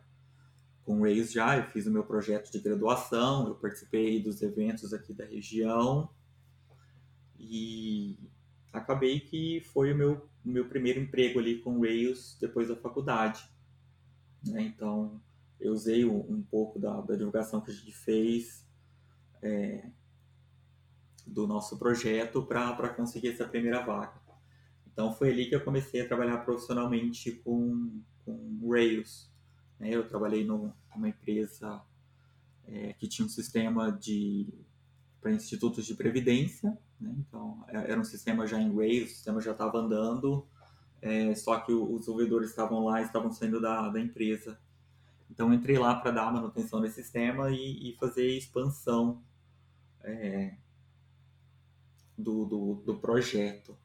[0.85, 5.13] com Rails já, eu fiz o meu projeto de graduação, eu participei dos eventos aqui
[5.13, 6.09] da região
[7.39, 8.17] e
[8.71, 13.43] acabei que foi o meu, o meu primeiro emprego ali com Rails depois da faculdade.
[14.45, 14.63] Né?
[14.63, 15.21] Então,
[15.59, 18.67] eu usei um, um pouco da, da, divulgação que a gente fez
[19.41, 19.89] é,
[21.25, 24.21] do nosso projeto para conseguir essa primeira vaga.
[24.91, 29.32] Então, foi ali que eu comecei a trabalhar profissionalmente com, com Rails.
[29.79, 29.89] Né?
[29.89, 30.73] Eu trabalhei numa
[31.07, 31.81] empresa
[32.65, 34.47] é, que tinha um sistema de
[35.21, 37.15] para institutos de previdência, né?
[37.17, 40.45] então é, era um sistema já em Rails, o sistema já estava andando,
[41.01, 44.59] é, só que os desenvolvedores estavam lá, estavam saindo da, da empresa.
[45.29, 49.23] Então entrei lá para dar manutenção nesse sistema e, e fazer expansão
[50.03, 50.55] é,
[52.17, 53.77] do, do, do, projeto.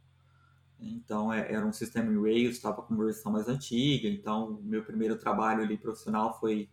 [0.80, 5.16] Então é, era um sistema em Rails, estava com versão mais antiga, então meu primeiro
[5.16, 6.68] trabalho ali profissional foi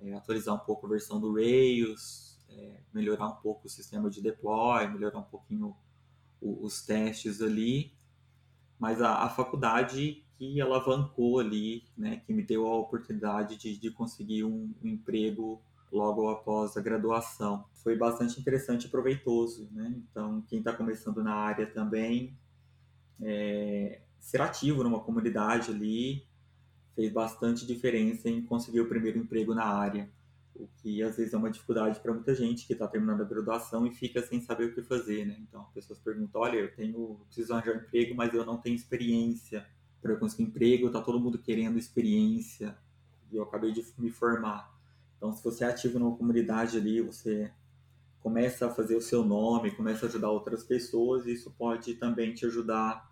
[0.00, 4.22] é, atualizar um pouco a versão do Rails, é, melhorar um pouco o sistema de
[4.22, 5.76] deploy, melhorar um pouquinho
[6.40, 7.92] o, os testes ali,
[8.78, 13.90] mas a, a, faculdade que alavancou ali, né, que me deu a oportunidade de, de
[13.90, 17.64] conseguir um, um emprego logo após a graduação.
[17.72, 19.94] Foi bastante interessante e proveitoso, né?
[20.10, 22.36] Então, quem está começando na área também,
[23.22, 26.26] é, ser ativo numa comunidade ali,
[26.94, 30.08] fez bastante diferença em conseguir o primeiro emprego na área,
[30.54, 33.86] o que às vezes é uma dificuldade para muita gente que está terminando a graduação
[33.86, 35.36] e fica sem saber o que fazer, né?
[35.40, 39.66] Então, pessoas perguntam: olha, eu tenho, preciso arranjar um emprego, mas eu não tenho experiência.
[40.00, 42.76] Para eu conseguir emprego, está todo mundo querendo experiência
[43.32, 44.72] e eu acabei de me formar.
[45.16, 47.50] Então, se você é ativo numa comunidade ali, você
[48.24, 52.32] começa a fazer o seu nome, começa a ajudar outras pessoas, e isso pode também
[52.32, 53.06] te ajudar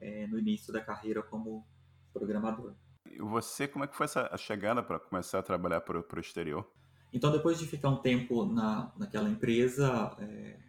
[0.00, 1.66] é, no início da carreira como
[2.12, 2.72] programador.
[3.10, 6.64] E você, como é que foi essa chegada para começar a trabalhar para o exterior?
[7.12, 10.60] Então, depois de ficar um tempo na, naquela empresa, é,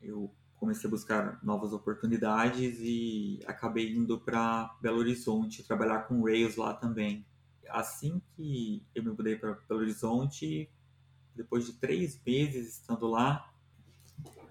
[0.00, 6.54] eu comecei a buscar novas oportunidades e acabei indo para Belo Horizonte, trabalhar com Rails
[6.54, 7.26] lá também.
[7.70, 10.70] Assim que eu me mudei para Belo Horizonte,
[11.40, 13.50] depois de três meses estando lá,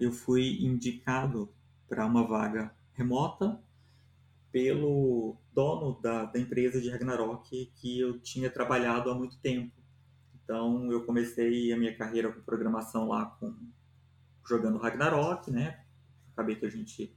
[0.00, 1.48] eu fui indicado
[1.88, 3.62] para uma vaga remota
[4.50, 9.72] pelo dono da, da empresa de Ragnarok que eu tinha trabalhado há muito tempo.
[10.42, 13.54] Então eu comecei a minha carreira com programação lá com
[14.44, 15.84] jogando Ragnarok, né?
[16.32, 17.16] Acabei que a gente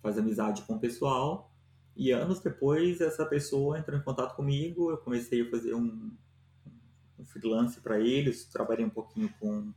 [0.00, 1.52] faz amizade com o pessoal
[1.96, 6.16] e anos depois essa pessoa entrou em contato comigo, eu comecei a fazer um,
[7.22, 9.72] um freelance para eles, trabalhei um pouquinho com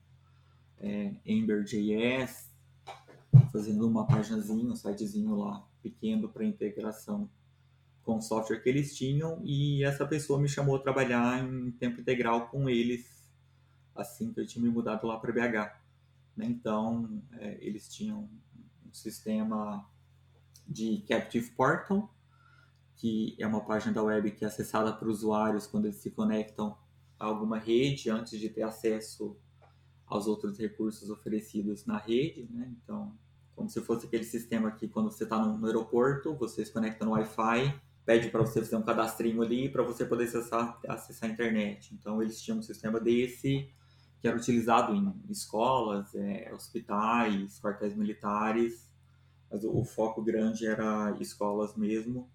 [0.79, 2.49] é, Ember.js,
[3.51, 7.29] fazendo uma paginazinha, um sitezinho lá pequeno para integração
[8.03, 12.01] com o software que eles tinham e essa pessoa me chamou a trabalhar em tempo
[12.01, 13.15] integral com eles
[13.95, 15.73] assim que eu tinha me mudado lá para BH.
[16.35, 16.45] Né?
[16.45, 18.29] Então, é, eles tinham
[18.85, 19.89] um sistema
[20.67, 22.13] de Captive Portal,
[22.95, 26.77] que é uma página da web que é acessada por usuários quando eles se conectam
[27.19, 29.37] a alguma rede antes de ter acesso
[30.05, 32.47] aos outros recursos oferecidos na rede.
[32.51, 32.73] Né?
[32.83, 33.17] Então,
[33.55, 37.11] como se fosse aquele sistema que quando você está no, aeroporto, você se conecta no
[37.11, 41.93] Wi-Fi, pede para você fazer um cadastrinho ali para você poder acessar, acessar a internet.
[41.93, 43.69] Então eles tinham um sistema desse
[44.19, 48.91] que era utilizado em escolas, é, hospitais, quartéis militares,
[49.51, 52.29] mas o, o, foco grande era escolas mesmo.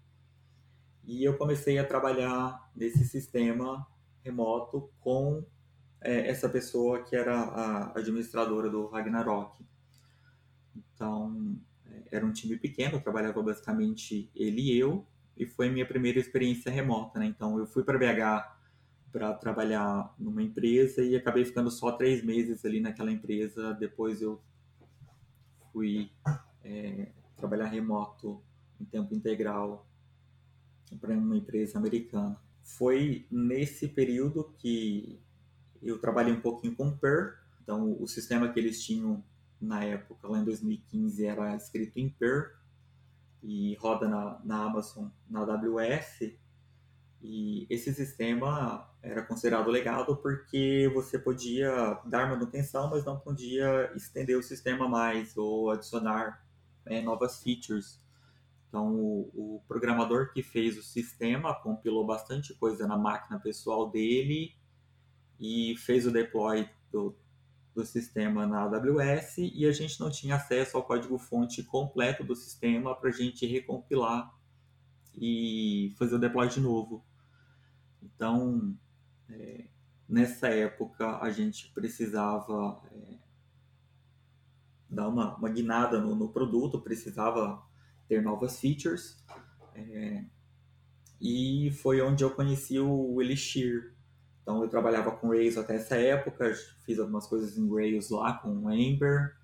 [1.03, 3.85] E eu comecei a trabalhar nesse sistema
[4.23, 5.43] remoto com
[6.01, 9.63] é, essa pessoa que era a administradora do Ragnarok.
[10.75, 15.05] Então, é, era um time pequeno, trabalhava basicamente ele e eu,
[15.37, 17.25] e foi minha primeira experiência remota, né?
[17.25, 18.61] Então, eu fui para BH
[19.11, 23.73] para trabalhar numa empresa e acabei ficando só três meses ali naquela empresa.
[23.73, 24.41] Depois eu
[25.71, 26.11] fui
[26.63, 28.41] é, trabalhar remoto
[28.79, 29.85] em tempo integral
[30.99, 32.39] para uma empresa americana.
[32.63, 35.19] Foi nesse período que
[35.81, 39.23] eu trabalhei um pouquinho com Per, então o sistema que eles tinham
[39.59, 42.55] na época, lá em 2015, era escrito em Per
[43.43, 46.33] e roda na, na Amazon, na AWS.
[47.23, 54.37] E esse sistema era considerado legado porque você podia dar manutenção, mas não podia estender
[54.37, 56.43] o sistema mais ou adicionar
[56.83, 58.00] né, novas features.
[58.71, 64.55] Então, o, o, programador que fez o sistema compilou bastante coisa na máquina pessoal dele
[65.37, 67.13] e fez o deploy do,
[67.75, 72.95] do sistema na AWS e a gente não tinha acesso ao código-fonte completo do sistema
[72.95, 74.33] para a gente recompilar
[75.13, 77.03] e fazer o deploy de novo.
[78.01, 78.73] Então,
[79.29, 79.67] é,
[80.07, 83.17] nessa época, a gente precisava é,
[84.89, 87.69] dar uma, uma guinada no, no produto, precisava
[88.11, 89.17] ter novas features.
[89.73, 90.25] É,
[91.21, 93.95] e foi onde eu conheci o Elixir.
[94.41, 96.53] Então eu trabalhava com Rails até essa época,
[96.85, 99.37] fiz algumas coisas em Rails lá com Ember,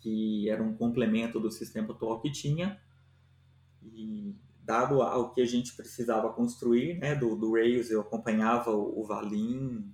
[0.00, 2.80] que era um complemento do sistema atual que tinha.
[3.82, 9.00] E dado ao que a gente precisava construir, né, do, do Rails, eu acompanhava o,
[9.00, 9.92] o Valim,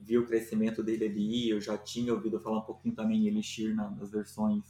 [0.00, 3.76] vi o crescimento dele ali, eu já tinha ouvido falar um pouquinho também em Elixir
[3.76, 4.64] nas versões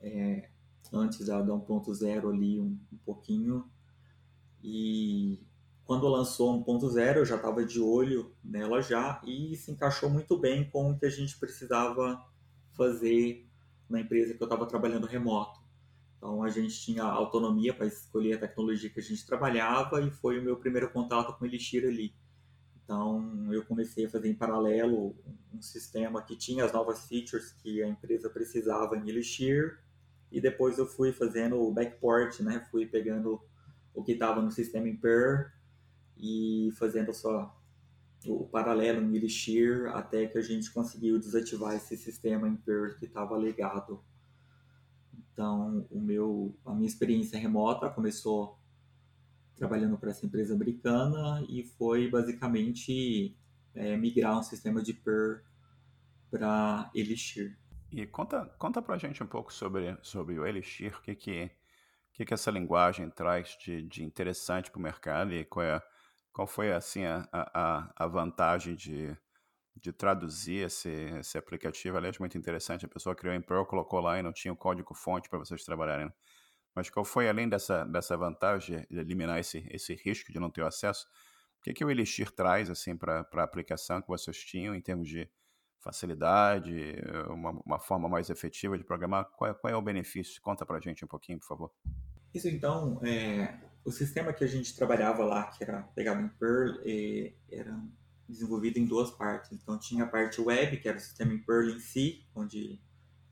[0.00, 0.48] é,
[0.92, 3.64] antes da, da 1.0 ali um, um pouquinho.
[4.62, 5.40] E
[5.84, 10.68] quando lançou 1.0 eu já estava de olho nela já e se encaixou muito bem
[10.68, 12.22] com o que a gente precisava
[12.72, 13.48] fazer
[13.88, 15.60] na empresa que eu estava trabalhando remoto.
[16.16, 20.38] Então a gente tinha autonomia para escolher a tecnologia que a gente trabalhava e foi
[20.38, 22.14] o meu primeiro contato com o Elixir ali.
[22.82, 25.14] Então eu comecei a fazer em paralelo
[25.52, 29.78] um sistema que tinha as novas features que a empresa precisava em Elixir
[30.30, 32.66] e depois eu fui fazendo o backport, né?
[32.70, 33.40] Fui pegando
[33.94, 35.52] o que estava no sistema em Per
[36.16, 37.56] e fazendo só
[38.26, 43.06] o paralelo em Elixir até que a gente conseguiu desativar esse sistema em Per que
[43.06, 44.02] estava legado.
[45.32, 48.58] Então, o meu, a minha experiência remota começou
[49.54, 53.36] trabalhando para essa empresa americana e foi basicamente
[53.74, 55.44] é, migrar um sistema de Per
[56.30, 57.56] para Elixir.
[57.90, 61.50] E conta, conta pra gente um pouco sobre, sobre o Elixir, o que que,
[62.12, 65.82] que, que essa linguagem traz de, de interessante para o mercado e qual, é,
[66.32, 69.16] qual foi assim, a, a, a vantagem de,
[69.74, 71.96] de traduzir esse, esse aplicativo.
[71.96, 75.28] Aliás, muito interessante, a pessoa criou em Perl, colocou lá e não tinha o código-fonte
[75.30, 76.12] para vocês trabalharem.
[76.74, 80.62] Mas qual foi, além dessa, dessa vantagem de eliminar esse, esse risco de não ter
[80.62, 81.06] acesso,
[81.58, 85.08] o que, que o Elixir traz assim, para a aplicação que vocês tinham em termos
[85.08, 85.28] de
[85.88, 86.94] facilidade,
[87.30, 89.24] uma, uma forma mais efetiva de programar?
[89.36, 90.40] Qual é, qual é o benefício?
[90.42, 91.72] Conta para a gente um pouquinho, por favor.
[92.34, 96.78] Isso então, é, o sistema que a gente trabalhava lá, que era pegado em Perl,
[97.50, 97.80] era
[98.28, 99.50] desenvolvido em duas partes.
[99.52, 102.78] Então tinha a parte web, que era o sistema em Perl em si, onde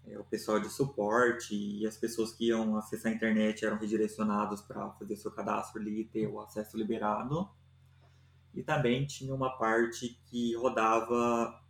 [0.06, 4.62] é, o pessoal de suporte e as pessoas que iam acessar a internet eram redirecionados
[4.62, 7.48] para fazer seu cadastro ali e ter o acesso liberado.
[8.54, 11.62] E também tinha uma parte que rodava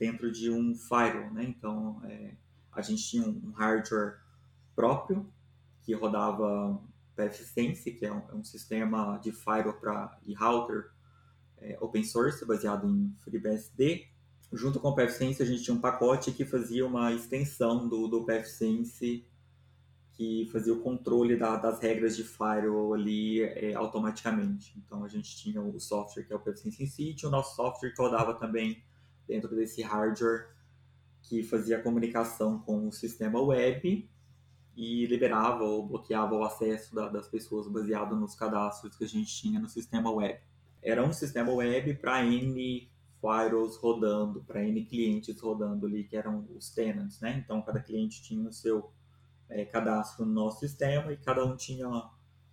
[0.00, 1.44] dentro de um firewall, né?
[1.44, 2.34] Então, é,
[2.72, 4.18] a gente tinha um hardware
[4.74, 5.30] próprio
[5.82, 6.82] que rodava
[7.14, 10.90] PFSense, que é um, é um sistema de firewall para e router
[11.58, 14.08] é, open source baseado em FreeBSD.
[14.52, 18.24] Junto com o PFSense, a gente tinha um pacote que fazia uma extensão do, do
[18.24, 19.26] PFSense
[20.12, 24.78] que fazia o controle da, das regras de firewall ali é, automaticamente.
[24.78, 28.00] Então a gente tinha o software que é o PFSense tinha o nosso software que
[28.00, 28.82] rodava também
[29.30, 30.48] dentro desse hardware
[31.22, 34.10] que fazia comunicação com o sistema web
[34.76, 39.32] e liberava ou bloqueava o acesso da, das pessoas baseado nos cadastros que a gente
[39.32, 40.40] tinha no sistema web.
[40.82, 42.90] Era um sistema web para N
[43.20, 47.40] firewalls rodando, para N clientes rodando ali, que eram os tenants, né?
[47.44, 48.90] Então, cada cliente tinha o seu
[49.48, 51.86] é, cadastro no nosso sistema e cada um tinha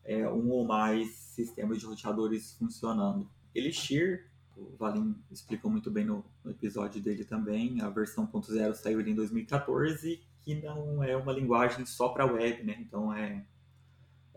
[0.03, 3.27] é, um ou mais sistemas de roteadores funcionando.
[3.55, 4.26] Elixir
[4.57, 7.79] o Valim explicou muito bem no, no episódio dele também.
[7.81, 12.77] A versão 1.0 saiu em 2014, que não é uma linguagem só para web, né?
[12.79, 13.45] Então é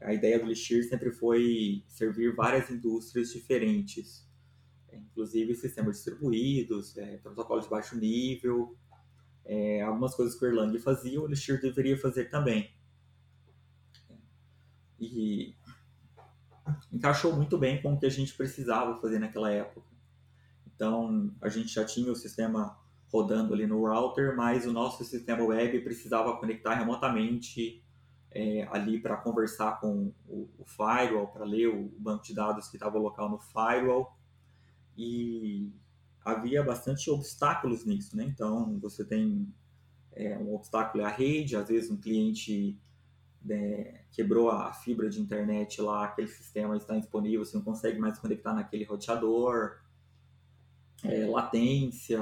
[0.01, 4.27] a ideia do Elixir sempre foi servir várias indústrias diferentes,
[4.89, 8.77] é, inclusive sistemas distribuídos, é, protocolos de baixo nível,
[9.45, 12.75] é, algumas coisas que o Erlang fazia, o Elixir deveria fazer também.
[14.99, 15.55] E
[16.93, 19.90] encaixou muito bem com o que a gente precisava fazer naquela época.
[20.81, 22.75] Então, a gente já tinha o sistema
[23.13, 27.85] rodando ali no router, mas o nosso sistema web precisava conectar remotamente
[28.31, 32.77] é, ali para conversar com o, o firewall, para ler o banco de dados que
[32.77, 34.17] estava local no firewall.
[34.97, 35.71] E
[36.25, 38.25] havia bastante obstáculos nisso, né?
[38.25, 39.53] Então, você tem
[40.13, 42.81] é, um obstáculo é a rede, às vezes um cliente
[43.45, 48.19] né, quebrou a fibra de internet lá, aquele sistema está disponível, você não consegue mais
[48.19, 49.79] conectar naquele roteador
[51.05, 52.21] é, latência.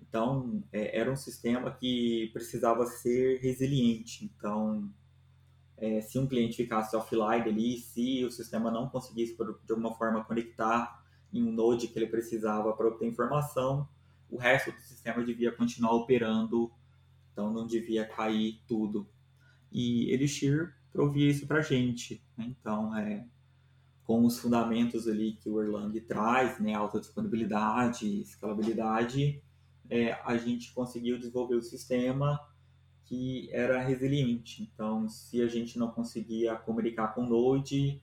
[0.00, 4.24] Então, é, era um sistema que precisava ser resiliente.
[4.24, 4.92] Então,
[5.76, 10.24] é, se um cliente ficasse offline ali, se o sistema não conseguisse de alguma forma
[10.24, 11.02] conectar
[11.32, 13.88] em um node que ele precisava para obter informação,
[14.28, 16.70] o resto do sistema devia continuar operando,
[17.32, 19.08] então não devia cair tudo.
[19.72, 22.22] E Elixir provia isso para gente.
[22.36, 22.54] Né?
[22.60, 23.26] Então, é,
[24.04, 29.42] com os fundamentos ali que o Erlang traz, né, alta disponibilidade, escalabilidade,
[29.88, 32.40] é, a gente conseguiu desenvolver o sistema
[33.04, 34.62] que era resiliente.
[34.62, 38.00] Então, se a gente não conseguia comunicar com o Node,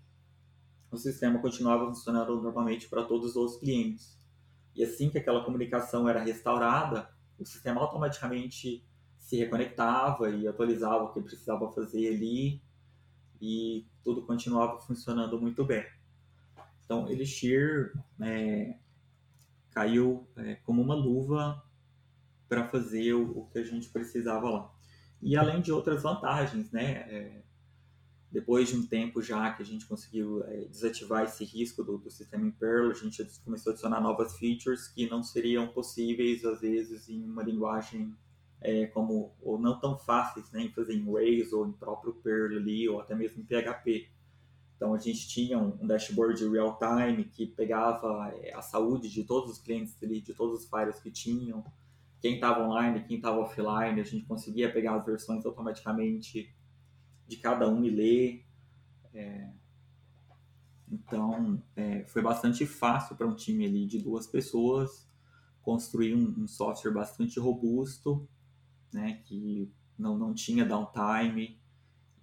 [0.91, 4.17] o sistema continuava funcionando normalmente para todos os clientes.
[4.75, 8.85] E assim que aquela comunicação era restaurada, o sistema automaticamente
[9.17, 12.61] se reconectava e atualizava o que precisava fazer ali
[13.41, 15.85] e tudo continuava funcionando muito bem.
[16.83, 18.77] Então, Elixir é,
[19.71, 21.63] caiu é, como uma luva
[22.47, 24.73] para fazer o, o, que a gente precisava lá.
[25.21, 26.91] E além de outras vantagens, né?
[27.09, 27.43] É,
[28.31, 32.11] depois de um tempo já que a gente conseguiu é, desativar esse risco do, do,
[32.11, 36.61] sistema em Perl, a gente começou a adicionar novas features que não seriam possíveis, às
[36.61, 38.13] vezes, em uma linguagem
[38.61, 42.87] é, como, ou não tão fáceis, né, fazer em Rails ou em próprio Perl ali,
[42.89, 44.09] ou até mesmo em PHP.
[44.75, 49.59] Então, a gente tinha um, dashboard real-time que pegava é, a saúde de todos os
[49.59, 51.63] clientes ali, de todos os files que tinham,
[52.19, 56.53] quem estava online, quem estava offline, a gente conseguia pegar as versões automaticamente
[57.27, 58.45] de cada um e ler.
[59.13, 59.49] É,
[60.89, 65.07] então, é, foi bastante fácil para um time ali de duas pessoas
[65.61, 68.27] construir um, um, software bastante robusto,
[68.91, 71.59] né, que não, não tinha downtime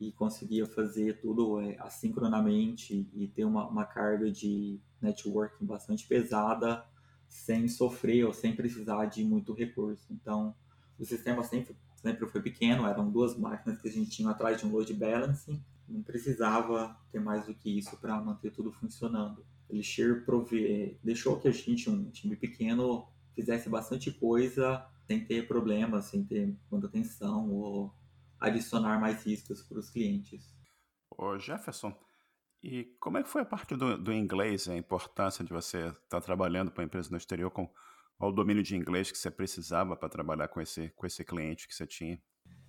[0.01, 6.85] e conseguia fazer tudo é, assincronamente e ter uma, uma carga de networking bastante pesada
[7.29, 10.07] sem sofrer ou sem precisar de muito recurso.
[10.11, 10.55] Então,
[10.99, 14.67] o sistema sempre, sempre foi pequeno, eram duas máquinas que a gente tinha atrás de
[14.67, 19.45] um load balancing, não precisava ter mais do que isso para manter tudo funcionando.
[19.69, 20.99] Elixir prove...
[21.03, 26.57] deixou que a gente, um time pequeno, fizesse bastante coisa sem ter problemas, sem ter
[26.71, 27.95] manutenção ou
[28.41, 30.55] adicionar mais riscos para os clientes.
[31.17, 31.97] Ô Jefferson,
[32.63, 36.01] e como é que foi a parte do, do inglês, a importância de você estar
[36.09, 37.71] tá trabalhando para uma empresa no exterior com
[38.19, 41.75] o domínio de inglês que você precisava para trabalhar com esse, com esse cliente que
[41.75, 42.21] você tinha?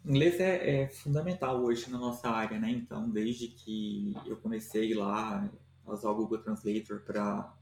[0.03, 2.69] Inglês é, é, fundamental hoje na nossa área, né?
[2.69, 5.49] Então, desde que eu comecei lá
[5.85, 7.53] a usar o Google Translator para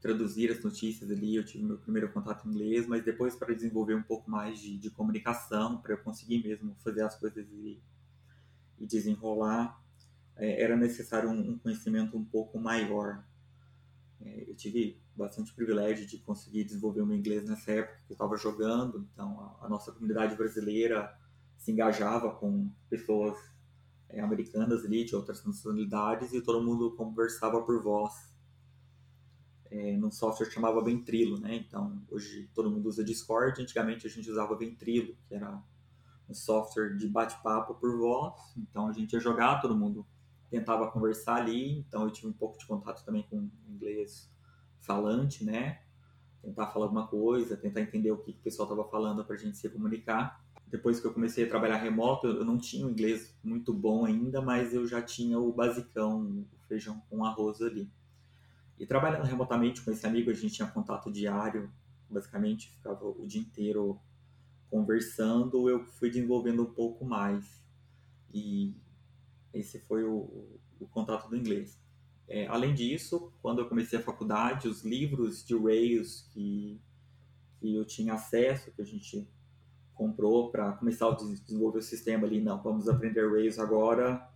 [0.00, 3.94] traduzir as notícias ali, eu tive meu primeiro contato em inglês, mas depois para desenvolver
[3.94, 7.82] um pouco mais de, de comunicação, para eu conseguir mesmo fazer as coisas e,
[8.78, 9.82] e desenrolar,
[10.36, 13.24] é, era necessário um, um, conhecimento um pouco maior.
[14.20, 18.14] É, eu tive bastante privilégio de conseguir desenvolver o meu inglês nessa época que eu
[18.14, 21.12] estava jogando, então a, a, nossa comunidade brasileira
[21.56, 23.36] se engajava com pessoas
[24.08, 28.27] é, americanas ali, de outras nacionalidades, e todo mundo conversava por voz.
[29.70, 31.54] É, num software que chamava Ventrilo, né?
[31.56, 35.62] Então, hoje todo mundo usa Discord, antigamente a gente usava Ventrilo, que era
[36.28, 40.06] um software de bate-papo por voz, então a gente ia jogar, todo mundo
[40.50, 44.30] tentava conversar ali, então eu tive um pouco de contato também com inglês
[44.80, 45.82] falante, né?
[46.42, 49.38] Tentar falar alguma coisa, tentar entender o que, que o pessoal estava falando para a
[49.38, 50.42] gente se comunicar.
[50.66, 54.40] Depois que eu comecei a trabalhar remoto, eu não tinha um inglês muito bom ainda,
[54.40, 57.90] mas eu já tinha o basicão, o feijão com arroz ali.
[58.78, 61.70] E trabalhando remotamente com esse amigo, a gente tinha contato diário,
[62.08, 64.00] basicamente ficava o dia inteiro
[64.70, 67.64] conversando, eu fui desenvolvendo um pouco mais.
[68.32, 68.74] E
[69.52, 71.80] esse foi o, o contato do inglês.
[72.28, 76.80] É, além disso, quando eu comecei a faculdade, os livros de Rails que,
[77.58, 79.26] que eu tinha acesso, que a gente
[79.94, 84.27] comprou para começar a desenvolver o sistema ali, não, vamos aprender Rails agora,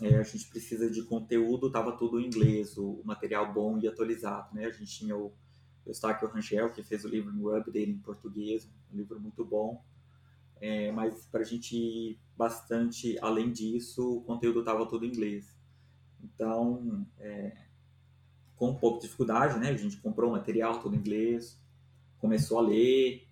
[0.00, 4.54] é, a gente precisa de conteúdo, estava tudo em inglês, o, material bom e atualizado,
[4.54, 4.66] né?
[4.66, 5.32] A gente tinha o
[5.86, 9.82] Eustáquio Rangel, que fez o livro no web dele em português, um livro muito bom,
[10.60, 15.56] é, mas para a gente ir bastante além disso, o conteúdo estava todo em inglês.
[16.22, 17.56] Então, é,
[18.56, 19.70] com um pouco de dificuldade, né?
[19.70, 21.58] A gente comprou o material todo em inglês,
[22.18, 23.26] começou a ler,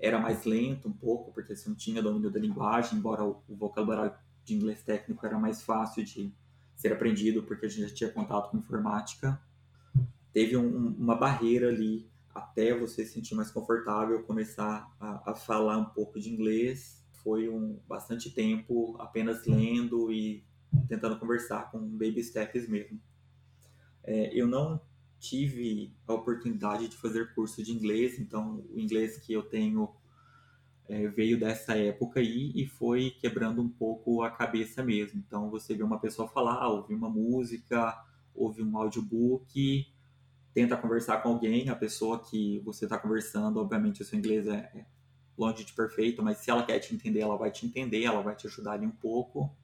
[0.00, 3.56] era mais lento um pouco, porque você não tinha domínio da linguagem, embora o, o
[3.56, 4.16] vocabulário
[4.48, 6.32] de inglês técnico era mais fácil de
[6.74, 9.40] ser aprendido, porque a gente já tinha contato com informática.
[10.32, 15.76] Teve um, uma barreira ali até você se sentir mais confortável, começar a, a falar
[15.76, 17.04] um pouco de inglês.
[17.22, 20.44] Foi um bastante tempo apenas lendo e
[20.88, 23.00] tentando conversar com baby steps mesmo.
[24.04, 24.80] É, eu não
[25.18, 29.90] tive a oportunidade de fazer curso de inglês, então o inglês que eu tenho
[30.88, 35.22] é, veio dessa época aí e foi quebrando um pouco a cabeça mesmo.
[35.26, 37.96] Então você vê uma pessoa falar, ouvir uma música,
[38.34, 39.86] ouvir um audiobook,
[40.54, 44.70] tenta conversar com alguém, a pessoa que você está conversando, obviamente o seu inglês é,
[44.74, 44.86] é
[45.36, 48.34] longe de perfeito, mas se ela quer te entender, ela vai te entender, ela vai
[48.34, 49.54] te ajudar ali um pouco.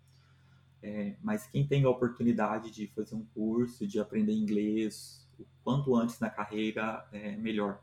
[0.83, 5.97] É, mas quem tem a oportunidade de fazer um curso, de aprender inglês, o quanto
[5.97, 7.83] antes na carreira, é melhor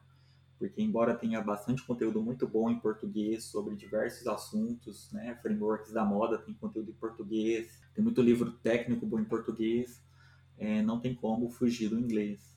[0.62, 6.06] porque embora tenha bastante conteúdo muito bom em português sobre diversos assuntos, né, frameworks da
[6.06, 10.06] moda tem conteúdo em português, tem muito livro técnico bom em português,
[10.60, 12.56] é, não tem como fugir do inglês.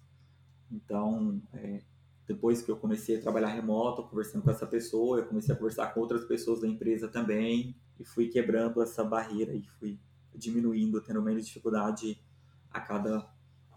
[0.70, 1.82] Então, é,
[2.26, 5.86] depois que eu comecei a trabalhar remoto, conversando com essa pessoa, eu comecei a conversar
[5.94, 9.98] com outras pessoas da empresa também e fui quebrando essa barreira e fui
[10.34, 12.22] diminuindo, tendo menos dificuldade
[12.70, 13.26] a cada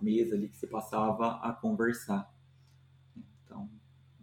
[0.01, 2.29] mês ali que se passava a conversar.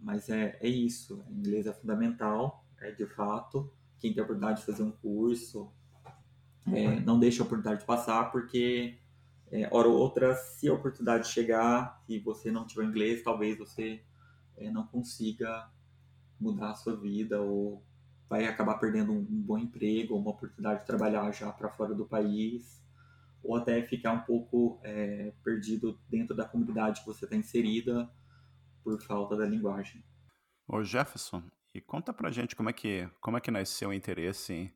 [0.05, 1.25] Mas é, é isso.
[1.31, 3.73] Inglês é fundamental, é de fato.
[3.97, 5.73] Quem tem a oportunidade de fazer um curso,
[6.71, 8.99] é, não deixe a oportunidade de passar, porque,
[9.51, 14.03] é, hora ou outra, se a oportunidade chegar e você não tiver inglês, talvez você
[14.55, 15.71] é, não consiga
[16.39, 17.83] mudar a sua vida ou
[18.29, 22.05] vai acabar perdendo um, um bom emprego, uma oportunidade de trabalhar já para fora do
[22.05, 22.79] país,
[23.43, 28.07] ou até ficar um pouco é, perdido dentro da comunidade que você está inserida
[28.85, 30.05] por falta da linguagem.
[30.67, 31.41] Ô Jefferson,
[31.73, 34.71] e conta pra gente como é que, como é que nasceu o interesse em,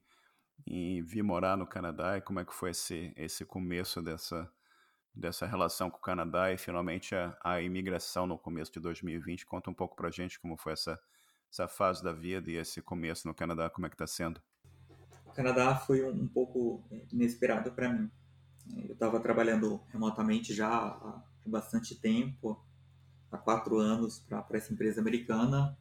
[0.65, 4.51] em vir morar no Canadá e como é que foi esse, esse começo dessa,
[5.13, 9.45] dessa relação com o Canadá e finalmente a, a imigração no começo de 2020.
[9.45, 10.99] Conta um pouco pra gente como foi essa,
[11.51, 14.41] essa fase da vida e esse começo no Canadá, como é que está sendo?
[15.23, 16.83] O Canadá foi um, um pouco
[17.13, 18.09] inesperado para mim.
[18.75, 22.67] Eu estava trabalhando remotamente já há bastante tempo
[23.31, 25.77] há quatro anos para essa empresa americana.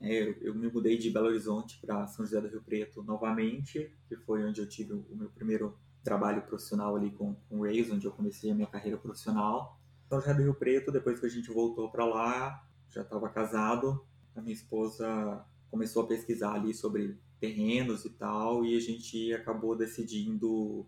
[0.00, 3.92] É, eu, eu, me mudei de Belo Horizonte para São José do Rio Preto novamente,
[4.08, 7.90] que foi onde eu tive o meu primeiro trabalho profissional ali com, com o Rails,
[7.90, 9.78] onde eu comecei a minha carreira profissional.
[10.08, 14.04] São José do Rio Preto, depois que a gente voltou para lá, já estava casado,
[14.34, 19.76] a minha esposa começou a pesquisar ali sobre terrenos e tal, e a gente acabou
[19.76, 20.86] decidindo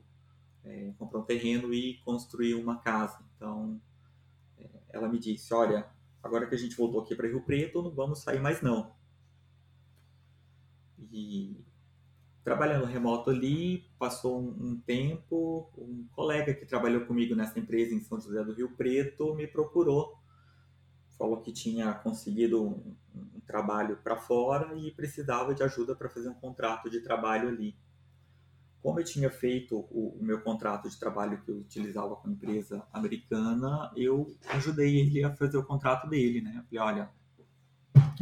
[0.65, 3.19] é, comprar um terreno e construir uma casa.
[3.37, 3.81] Então,
[4.93, 5.87] ela me disse: Olha,
[6.23, 8.95] agora que a gente voltou aqui para Rio Preto, não vamos sair mais não.
[11.13, 11.65] E
[12.45, 18.01] trabalhando remoto ali, passou um, um, tempo, um colega que trabalhou comigo nessa empresa em
[18.01, 20.19] São José do Rio Preto me procurou,
[21.19, 26.29] falou que tinha conseguido um, um trabalho para fora e precisava de ajuda para fazer
[26.29, 27.77] um contrato de trabalho ali
[28.83, 32.33] como eu tinha feito o, o, meu contrato de trabalho que eu utilizava com a
[32.33, 36.55] empresa americana, eu ajudei ele a fazer o contrato dele, né?
[36.57, 37.11] Eu falei, olha,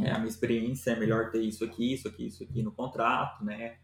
[0.02, 3.44] é, a minha experiência é melhor ter isso aqui, isso aqui, isso aqui no contrato,
[3.44, 3.78] né?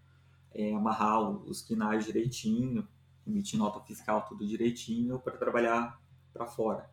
[0.53, 2.87] É, amarrar os quinais direitinho,
[3.27, 6.01] emitir nota fiscal tudo direitinho para trabalhar
[6.33, 6.91] para fora.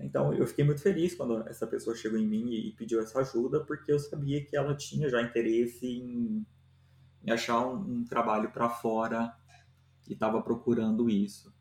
[0.00, 3.64] Então eu fiquei muito feliz quando essa pessoa chegou em mim e pediu essa ajuda,
[3.64, 6.46] porque eu sabia que ela tinha já interesse em
[7.28, 9.34] e achar um, um trabalho para fora
[10.08, 11.54] e estava procurando isso.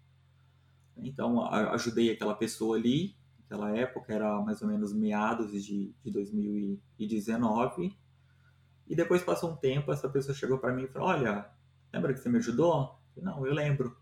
[0.95, 7.95] Então, ajudei aquela pessoa ali, naquela época, era mais ou menos meados de, de 2019.
[8.87, 11.49] E depois passou um tempo, essa pessoa chegou para mim e falou: Olha,
[11.93, 12.97] lembra que você me ajudou?
[13.15, 13.95] Eu, Não, eu lembro.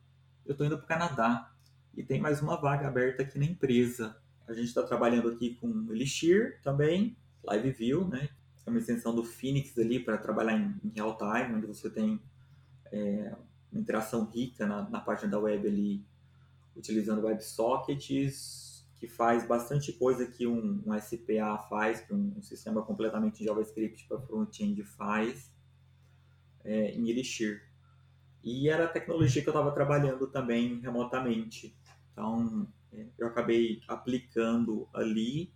[0.46, 1.52] Eu estou indo para o Canadá
[1.98, 4.16] e tem mais uma vaga aberta aqui na empresa.
[4.48, 8.08] A gente está trabalhando aqui com Elixir também, Live View,
[8.66, 12.22] é uma extensão do Phoenix ali para trabalhar em, em, real time, onde você tem
[12.92, 13.36] é,
[13.72, 16.06] uma interação rica na, na página da web ali,
[16.76, 22.82] utilizando WebSockets, que faz bastante coisa que um, um SPA faz, que um, um sistema
[22.82, 25.54] completamente JavaScript para front-end faz
[26.64, 27.70] é, em Elixir.
[28.44, 31.76] E era a tecnologia que eu estava trabalhando também remotamente.
[32.12, 35.54] Então, é, eu acabei aplicando ali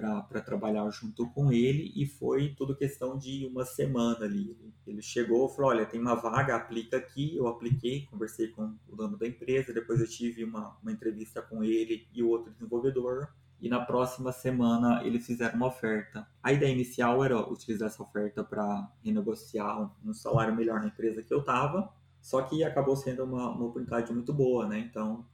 [0.00, 4.54] para trabalhar junto com ele e foi tudo questão de uma semana ali.
[4.86, 7.34] Ele chegou falou: Olha, tem uma vaga, aplica aqui.
[7.34, 9.72] Eu apliquei, conversei com o dono da empresa.
[9.72, 13.28] Depois eu tive uma, uma entrevista com ele e o outro desenvolvedor.
[13.58, 16.28] E na próxima semana eles fizeram uma oferta.
[16.42, 21.22] A ideia inicial era utilizar essa oferta para renegociar um, um salário melhor na empresa
[21.22, 21.90] que eu estava.
[22.20, 24.78] Só que acabou sendo uma, uma oportunidade muito boa, né?
[24.78, 25.24] Então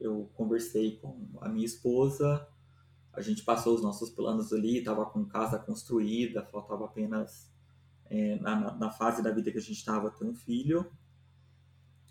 [0.00, 2.46] eu conversei com a minha esposa
[3.16, 7.50] a gente passou os nossos planos ali, estava com casa construída, faltava apenas
[8.10, 10.90] é, na, na, fase da vida que a gente estava ter um filho.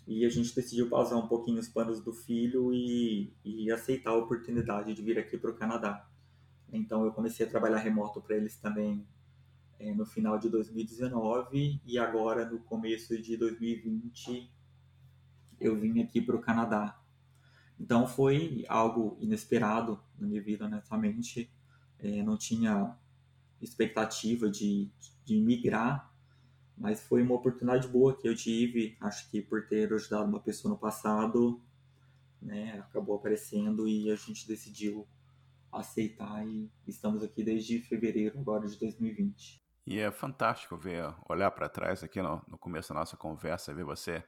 [0.06, 4.16] E a gente decidiu pausar um pouquinho os planos do filho e, e aceitar a
[4.16, 6.08] oportunidade de vir aqui para o Canadá.
[6.72, 9.06] Então eu comecei a trabalhar remoto para eles também
[9.78, 14.50] é, no final de 2019 e agora no começo de 2020
[15.60, 17.00] eu vim aqui para o Canadá.
[17.78, 21.50] Então foi algo inesperado na minha vida, honestamente.
[21.98, 22.96] É, não tinha
[23.60, 24.90] expectativa de,
[25.24, 26.12] de migrar,
[26.76, 28.96] mas foi uma oportunidade boa que eu tive.
[29.00, 31.60] Acho que por ter ajudado uma pessoa no passado,
[32.40, 35.06] né, acabou aparecendo e a gente decidiu
[35.72, 39.62] aceitar e estamos aqui desde fevereiro agora de 2020.
[39.86, 43.84] E é fantástico ver, olhar para trás aqui no, no, começo da nossa conversa, ver
[43.84, 44.24] você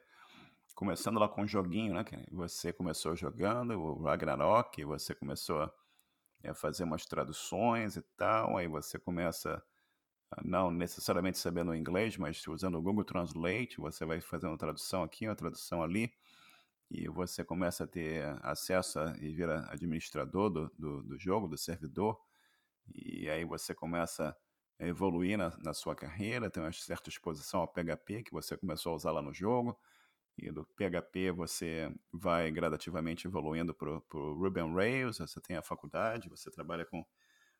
[0.78, 2.04] começando lá com um joguinho, né?
[2.30, 8.96] Você começou jogando o Ragnarok, você começou a fazer umas traduções e tal, aí você
[8.96, 9.60] começa,
[10.44, 15.26] não necessariamente sabendo inglês, mas usando o Google Translate, você vai fazendo uma tradução aqui,
[15.26, 16.12] uma tradução ali,
[16.88, 21.58] e você começa a ter acesso a, e vira administrador do, do, do jogo, do
[21.58, 22.20] servidor,
[22.94, 24.36] e aí você começa
[24.78, 28.94] evoluir na, na, sua carreira, tem uma certa exposição ao PHP que você começou a
[28.94, 29.76] usar lá no jogo,
[30.38, 35.62] e do PHP você vai gradativamente evoluindo para o Ruby on Rails, você tem a
[35.62, 37.04] faculdade, você trabalha com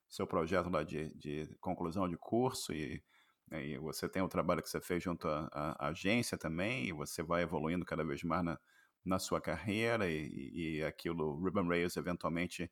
[0.08, 3.02] seu projeto lá de, de conclusão de curso e,
[3.50, 7.22] né, e você tem o trabalho que você fez junto à, agência também, e você
[7.22, 8.58] vai evoluindo cada vez mais na,
[9.04, 12.70] na sua carreira e, e aquilo, Ruby on Rails eventualmente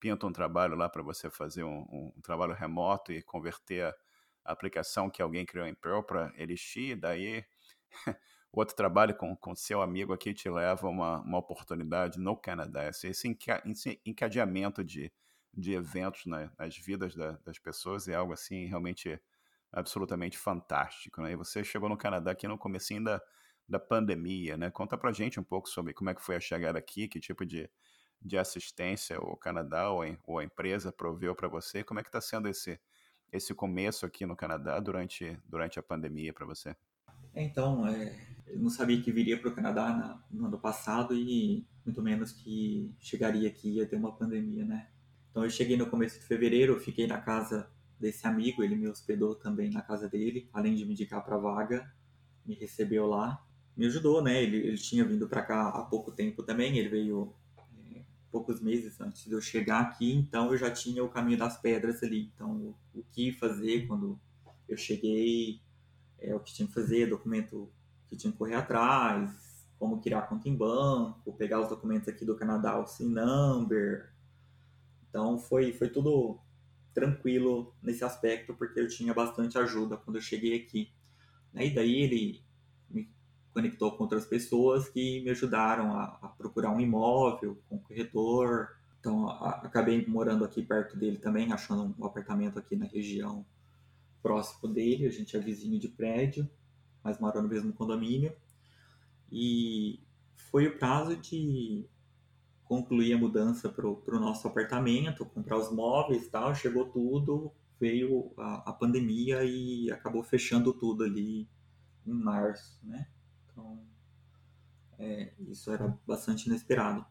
[0.00, 3.84] pinta um trabalho lá para você fazer um, um, trabalho remoto e converter
[4.44, 7.44] a aplicação que alguém criou em Perl para Elixir, daí
[8.52, 12.88] outro trabalho com, com seu amigo aqui te leva a uma, uma oportunidade no Canadá.
[12.88, 13.38] Esse, esse
[14.04, 15.12] encadeamento de,
[15.54, 19.20] de eventos na, nas vidas da, das pessoas é algo assim realmente
[19.72, 21.22] absolutamente fantástico.
[21.22, 21.32] Né?
[21.32, 23.22] E você chegou no Canadá aqui no comecinho da,
[23.68, 24.70] da pandemia, né?
[24.70, 27.46] Conta pra gente um pouco sobre como é que foi a chegada aqui, que tipo
[27.46, 27.70] de,
[28.20, 31.84] de assistência o Canadá ou a, ou a empresa proveu para você?
[31.84, 32.80] Como é que está sendo esse,
[33.32, 36.74] esse começo aqui no Canadá durante, durante a pandemia para você?
[37.34, 41.64] Então, é, eu não sabia que viria para o Canadá na, no ano passado e
[41.84, 44.88] muito menos que chegaria aqui e ia ter uma pandemia, né?
[45.30, 49.34] Então eu cheguei no começo de fevereiro, fiquei na casa desse amigo, ele me hospedou
[49.34, 51.92] também na casa dele, além de me indicar para vaga,
[52.44, 53.44] me recebeu lá,
[53.76, 54.42] me ajudou, né?
[54.42, 57.32] Ele, ele tinha vindo para cá há pouco tempo também, ele veio
[58.30, 62.02] poucos meses antes de eu chegar aqui, então eu já tinha o caminho das pedras
[62.02, 62.30] ali.
[62.34, 64.18] Então, o, o que fazer quando
[64.68, 65.60] eu cheguei,
[66.20, 67.72] é, o que tinha que fazer, documento
[68.08, 69.30] que tinha que correr atrás,
[69.78, 74.12] como criar conta em banco, pegar os documentos aqui do Canadá, o SIN number.
[75.08, 76.38] Então, foi, foi tudo
[76.92, 80.92] tranquilo nesse aspecto, porque eu tinha bastante ajuda quando eu cheguei aqui.
[81.54, 82.44] E daí ele
[83.52, 88.76] conectou com outras pessoas que me ajudaram a, a procurar um imóvel com um corretor.
[88.98, 93.44] Então, acabei morando aqui perto dele também, achando um apartamento aqui na região
[94.22, 95.06] próximo dele.
[95.06, 96.48] A gente é vizinho de prédio,
[97.02, 98.34] mas mora no mesmo condomínio.
[99.30, 100.00] E
[100.36, 101.86] foi o prazo de
[102.64, 106.54] concluir a mudança para o nosso apartamento, comprar os móveis e tal.
[106.54, 111.48] Chegou tudo, veio a, a pandemia e acabou fechando tudo ali
[112.06, 113.08] em março, né?
[113.46, 113.82] Então,
[114.98, 117.04] é, isso era bastante inesperado.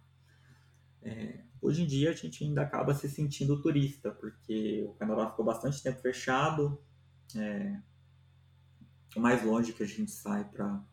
[1.01, 5.45] É, hoje em dia a gente ainda acaba se sentindo turista, porque o Canadá ficou
[5.45, 6.81] bastante tempo fechado.
[7.35, 7.79] É,
[9.15, 10.83] o mais longe que a gente sai pra,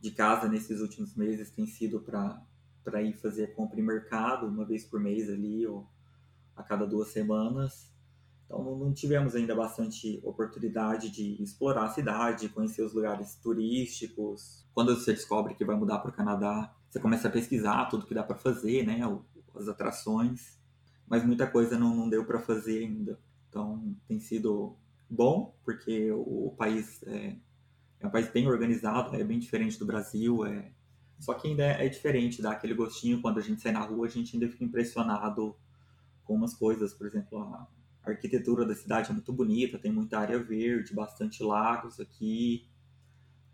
[0.00, 4.84] de casa nesses últimos meses tem sido para ir fazer compra em mercado, uma vez
[4.84, 5.88] por mês ali, ou
[6.54, 7.92] a cada duas semanas.
[8.44, 14.64] Então não tivemos ainda bastante oportunidade de explorar a cidade, conhecer os lugares turísticos.
[14.72, 18.14] Quando você descobre que vai mudar para o Canadá, você começa a pesquisar tudo que
[18.14, 19.00] dá para fazer, né,
[19.54, 20.56] as atrações.
[21.08, 23.18] Mas muita coisa não, não deu para fazer ainda.
[23.48, 24.76] Então tem sido
[25.08, 27.36] bom, porque o, país é,
[28.00, 30.72] é, um país bem organizado, é bem diferente do Brasil, é
[31.18, 34.06] só que ainda é, é diferente, dá aquele gostinho quando a gente sai na rua,
[34.06, 35.56] a gente ainda fica impressionado
[36.24, 37.68] com umas coisas, por exemplo, a,
[38.02, 42.68] a arquitetura da cidade é muito bonita, tem muita área verde, bastante lagos aqui,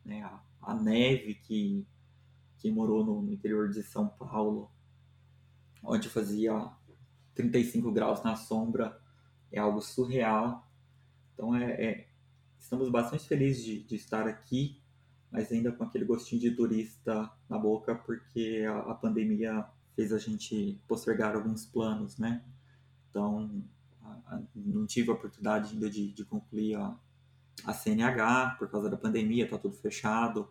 [0.04, 0.22] né?
[0.22, 1.86] a, a, neve que
[2.58, 4.70] quem morou no, no interior de São Paulo,
[5.82, 6.70] onde fazia
[7.34, 9.00] 35 graus na sombra,
[9.50, 10.68] é algo surreal.
[11.42, 12.08] Então é, é
[12.56, 14.80] estamos bastante felizes de, de, estar aqui,
[15.28, 19.66] mas ainda com aquele gostinho de turista na boca, porque a, a pandemia
[19.96, 22.44] fez a gente postergar alguns planos, né?
[23.10, 23.60] Então
[24.54, 26.96] não tive a oportunidade ainda de, de concluir a,
[27.64, 30.48] a CNH por causa da pandemia, tá tudo fechado.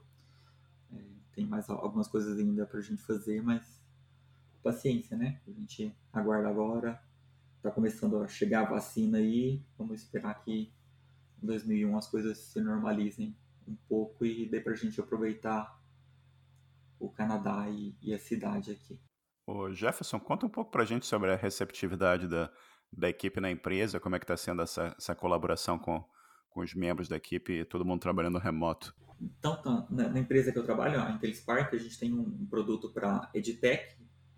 [0.91, 0.97] É,
[1.31, 3.81] tem mais algumas coisas ainda para a gente fazer, mas
[4.61, 5.39] paciência, né?
[5.47, 7.01] A gente aguarda agora.
[7.63, 10.69] Tá começando a chegar a vacina aí, vamos esperar que
[11.41, 13.35] em 2001 as coisas se normalizem
[13.67, 15.79] um pouco e dê para a gente aproveitar
[16.99, 18.99] o Canadá e, e, a cidade aqui.
[19.47, 22.51] O Jefferson, conta um pouco para a gente sobre a receptividade da,
[22.91, 26.03] da equipe na empresa, como é que está sendo essa, essa colaboração com,
[26.49, 28.93] com os membros da equipe e todo mundo trabalhando remoto.
[29.19, 32.47] Então, tá, na, na, empresa que eu trabalho, a IntelliSpark, a gente tem um, um
[32.47, 33.97] produto para EdTech,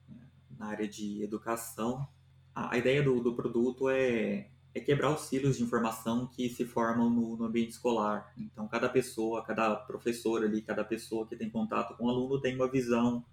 [0.10, 2.08] né, na área de educação.
[2.56, 6.66] A, a ideia do, do produto é é quebrar os cílios de informação que se
[6.66, 8.34] formam no, no, ambiente escolar.
[8.38, 12.56] Então, cada pessoa, cada professor ali, cada pessoa que tem contato com o aluno tem
[12.56, 13.24] uma visão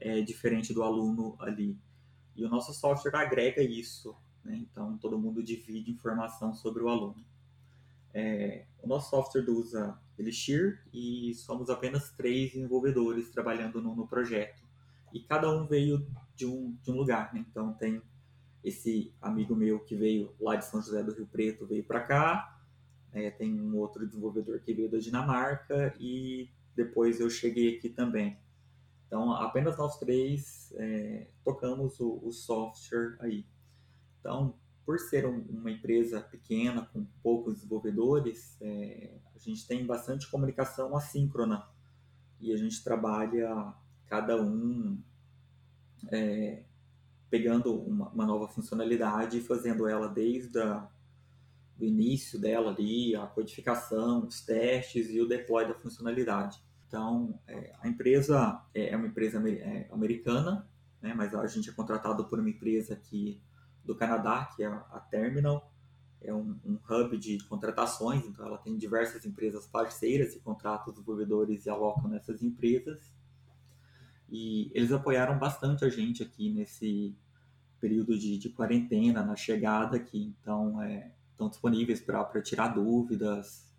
[0.00, 1.78] é, diferente do aluno ali.
[2.34, 4.16] E o nosso software agrega isso.
[4.44, 4.56] Né?
[4.56, 7.24] Então, todo mundo divide informação sobre o aluno.
[8.12, 14.66] É, o nosso software usa Elixir e somos apenas três desenvolvedores trabalhando no, no projeto.
[15.12, 17.32] E cada um veio de um, de um lugar.
[17.32, 17.44] Né?
[17.48, 18.02] Então, tem
[18.62, 22.60] esse amigo meu que veio lá de São José do Rio Preto veio para cá.
[23.12, 28.38] É, tem um outro desenvolvedor que veio da Dinamarca e depois eu cheguei aqui também.
[29.06, 33.46] Então, apenas nós três é, tocamos o, o, software aí.
[34.20, 34.54] Então,
[34.84, 40.94] por ser um, uma empresa pequena, com poucos desenvolvedores, é, a gente tem bastante comunicação
[40.94, 41.66] assíncrona
[42.38, 43.74] e a gente trabalha
[44.06, 45.02] cada um
[46.12, 46.64] é,
[47.30, 54.26] pegando uma, uma nova funcionalidade e fazendo ela desde o início dela ali, a codificação,
[54.26, 56.60] os testes e o deploy da funcionalidade.
[56.86, 60.68] Então, é, a empresa é, é uma empresa é, americana,
[61.00, 63.40] né, mas a gente é contratado por uma empresa aqui
[63.84, 65.72] do Canadá, que é a Terminal,
[66.20, 70.94] é um, um, hub de contratações, então ela tem diversas empresas parceiras e contrata os
[70.94, 73.12] desenvolvedores e alocam nessas empresas.
[74.28, 77.16] E eles apoiaram bastante a gente aqui nesse
[77.80, 80.34] período de, de quarentena, na chegada aqui.
[80.40, 83.72] Então, é, estão disponíveis para tirar dúvidas,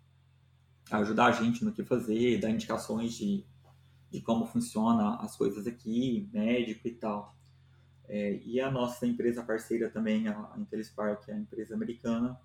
[0.90, 3.44] ajudar a gente no que fazer, dar indicações de,
[4.10, 7.36] de como funciona as coisas aqui, médico e tal.
[8.08, 12.40] É, e a nossa empresa parceira também, a IntelliSpark, a empresa americana,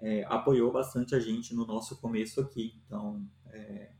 [0.00, 2.80] é, apoiou bastante a gente no nosso começo aqui.
[2.86, 3.90] Então, é,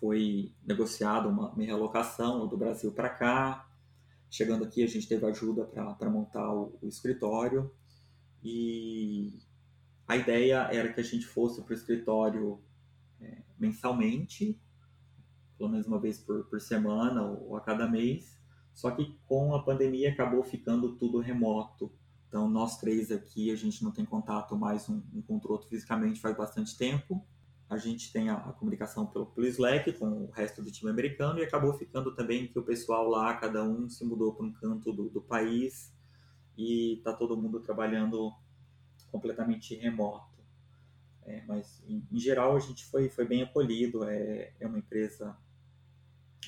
[0.00, 3.70] foi negociada uma, uma realocação do Brasil para cá.
[4.30, 7.70] Chegando aqui, a gente teve ajuda para montar o, o, escritório
[8.42, 9.38] e
[10.08, 12.62] a ideia era que a gente fosse para o escritório
[13.20, 14.58] é, mensalmente,
[15.58, 18.40] pelo menos uma vez por, por semana ou, ou a cada mês.
[18.72, 21.92] Só que com a pandemia acabou ficando tudo remoto.
[22.28, 25.68] Então, nós três aqui, a gente não tem contato mais um, um com o outro
[25.68, 27.26] fisicamente faz bastante tempo
[27.70, 31.38] a gente tem a, a comunicação pelo, pelo, Slack com o resto do time americano
[31.38, 34.92] e acabou ficando também que o pessoal lá, cada um se mudou para um canto
[34.92, 35.94] do, do país
[36.58, 38.32] e está todo mundo trabalhando
[39.12, 40.40] completamente remoto.
[41.22, 44.02] É, mas, em, em, geral, a gente foi, foi bem acolhido.
[44.02, 45.38] É, é uma empresa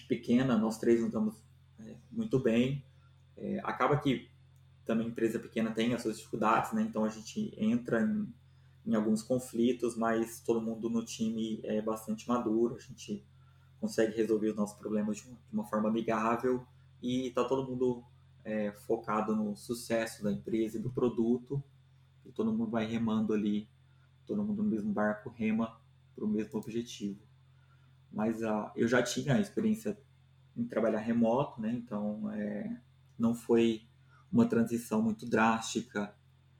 [0.08, 1.36] pequena, nós três nos damos
[1.78, 2.84] é, muito bem.
[3.36, 4.28] É, acaba que
[4.84, 6.82] também empresa pequena tem as suas dificuldades, né?
[6.82, 8.34] então a gente entra em
[8.86, 13.24] em alguns conflitos, mas todo mundo no time é bastante maduro, a gente
[13.80, 16.66] consegue resolver os nossos problemas de uma, de uma forma amigável
[17.00, 18.04] e está todo mundo
[18.44, 21.62] é, focado no sucesso da empresa e do produto
[22.24, 23.68] e todo mundo vai remando ali,
[24.26, 25.80] todo mundo no mesmo barco rema
[26.14, 27.20] para o mesmo objetivo.
[28.12, 29.98] Mas uh, eu já tinha a experiência
[30.56, 31.72] em trabalhar remoto, né?
[31.72, 32.78] então é,
[33.18, 33.82] não foi
[34.30, 36.14] uma transição muito drástica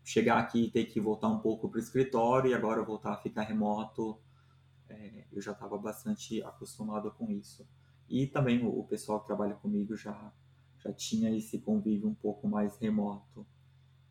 [0.05, 3.17] chegar aqui e ter que voltar um pouco para o escritório e agora voltar a
[3.17, 4.21] ficar remoto,
[4.89, 7.67] é, eu já estava bastante acostumado com isso.
[8.09, 10.33] E também o, o, pessoal que trabalha comigo já,
[10.79, 13.47] já tinha esse convívio um pouco mais remoto.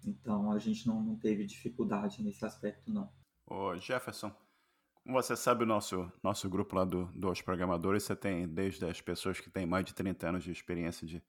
[0.05, 3.11] Então a gente não, não teve dificuldade nesse aspecto, não.
[3.45, 4.33] Ô Jefferson,
[5.03, 9.01] como você sabe, o nosso, nosso grupo lá do, dos programadores, você tem desde as
[9.01, 11.23] pessoas que têm mais de 30 anos de experiência de,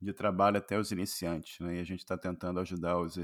[0.00, 1.76] de trabalho até os iniciantes, né?
[1.76, 3.16] E a gente está tentando ajudar os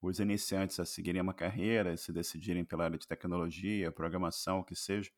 [0.00, 4.76] os iniciantes a seguirem uma carreira, se decidirem pela área de tecnologia, programação, o que
[4.76, 5.10] seja.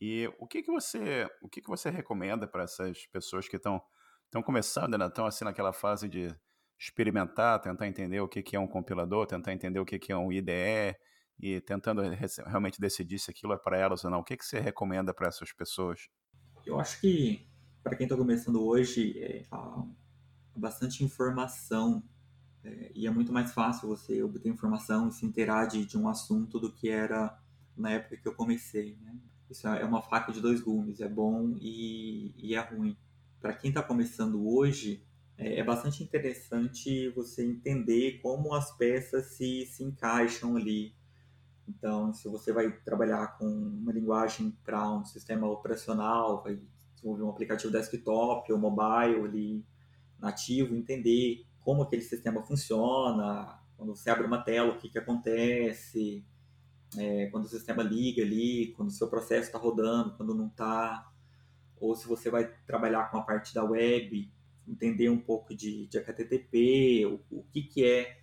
[0.00, 3.80] E o que, que você o que, que você recomenda para essas pessoas que estão
[4.24, 6.34] estão começando, estão assim naquela fase de
[6.78, 10.16] experimentar, tentar entender o que, que é um compilador, tentar entender o que, que é
[10.16, 10.96] um IDE
[11.38, 12.02] e tentando
[12.46, 14.20] realmente decidir se aquilo é para elas ou não.
[14.20, 16.08] O que, que você recomenda para essas pessoas?
[16.64, 17.48] Eu acho que
[17.82, 19.84] para quem está começando hoje, é, há
[20.56, 22.02] bastante informação
[22.66, 26.08] é, e é muito mais fácil você obter informação e se inteirar de, de um
[26.08, 27.38] assunto do que era
[27.76, 28.96] na época que eu comecei.
[29.00, 29.16] Né?
[29.48, 32.96] Isso é uma faca de dois gumes, é bom e, e é ruim.
[33.40, 35.04] Para quem está começando hoje,
[35.38, 40.92] é, é, bastante interessante você entender como as peças se, se encaixam ali.
[41.68, 46.58] Então, se você vai trabalhar com uma linguagem para um sistema operacional, vai
[46.94, 49.64] desenvolver um aplicativo desktop ou mobile ali
[50.18, 56.24] nativo, entender como aquele sistema funciona, quando você abre uma tela, o que, que acontece,
[56.96, 61.10] é, quando o sistema liga ali, quando o seu processo está rodando, quando não está,
[61.80, 64.32] ou se você vai trabalhar com a parte da web,
[64.64, 68.16] entender um pouco de, de HTTP, o, o que, que é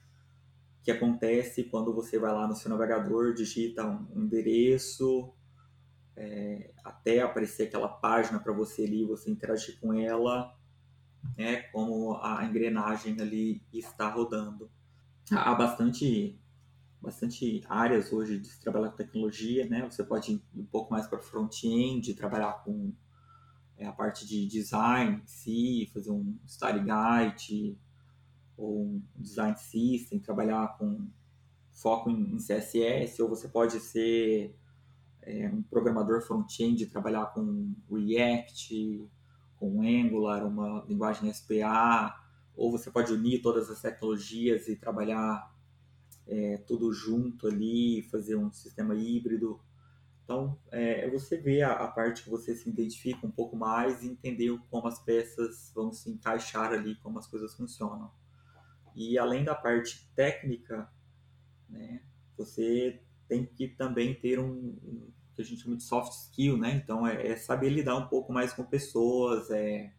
[0.82, 5.34] que acontece quando você vai lá no seu navegador, digita um, endereço,
[6.16, 10.58] é, até aparecer aquela página para você ali, você interagir com ela,
[11.38, 14.70] né, como a engrenagem ali está rodando.
[15.32, 16.40] Há bastante,
[17.02, 19.90] bastante áreas hoje de trabalhar com tecnologia, né?
[19.90, 22.94] Você pode ir um pouco mais para front-end, trabalhar com
[23.78, 27.78] é, a parte de design em si, fazer um study guide,
[28.58, 31.08] ou um design system, trabalhar com
[31.72, 34.56] foco em, em CSS, ou você pode ser
[35.22, 39.10] é, um programador front-end, trabalhar com React,
[39.64, 42.14] com Angular, uma linguagem SPA,
[42.54, 45.50] ou você pode unir todas as tecnologias e trabalhar
[46.28, 49.62] é, tudo junto ali, fazer um sistema híbrido.
[50.26, 54.04] Então, é, é você ver a, a, parte que você se identifica um pouco mais
[54.04, 58.12] e entender como as peças vão se encaixar ali, como as coisas funcionam.
[58.94, 60.92] E além da parte técnica,
[61.70, 62.04] né,
[62.38, 66.76] você tem que também ter um, um que a gente chama de soft skill, né?
[66.76, 69.94] Então é, é saber lidar um pouco mais com pessoas, é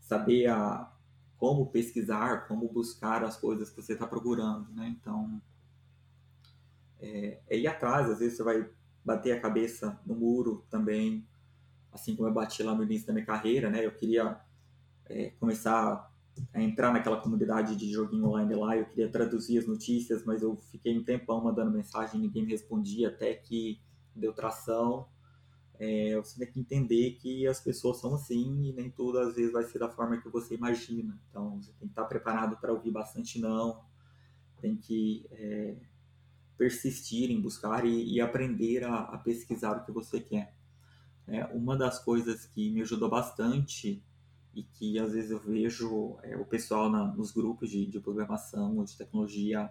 [0.00, 0.92] saber a,
[1.36, 4.88] como pesquisar, como buscar as coisas que você está procurando, né?
[4.88, 5.40] Então
[6.98, 8.68] é, é ir atrás, às vezes você vai
[9.04, 11.26] bater a cabeça no muro também,
[11.92, 13.84] assim como eu bati lá no início da minha carreira, né?
[13.84, 14.40] Eu queria
[15.06, 16.10] é, começar
[16.52, 20.56] a entrar naquela comunidade de joguinho online lá, eu queria traduzir as notícias, mas eu
[20.70, 23.80] fiquei um tempão mandando mensagem, ninguém me respondia, até que
[24.14, 25.08] deu tração.
[25.78, 29.50] É, você tem que entender que as pessoas são assim e nem tudo às vezes
[29.50, 31.18] vai ser da forma que você imagina.
[31.30, 33.82] Então você tem que estar preparado para ouvir bastante não,
[34.60, 35.76] tem que é,
[36.58, 40.54] persistir em buscar e, e aprender a, a, pesquisar o que você quer.
[41.26, 44.04] É, uma das coisas que me ajudou bastante
[44.54, 48.76] e que às vezes eu vejo é, o pessoal na, nos grupos de, de programação
[48.76, 49.70] ou de tecnologia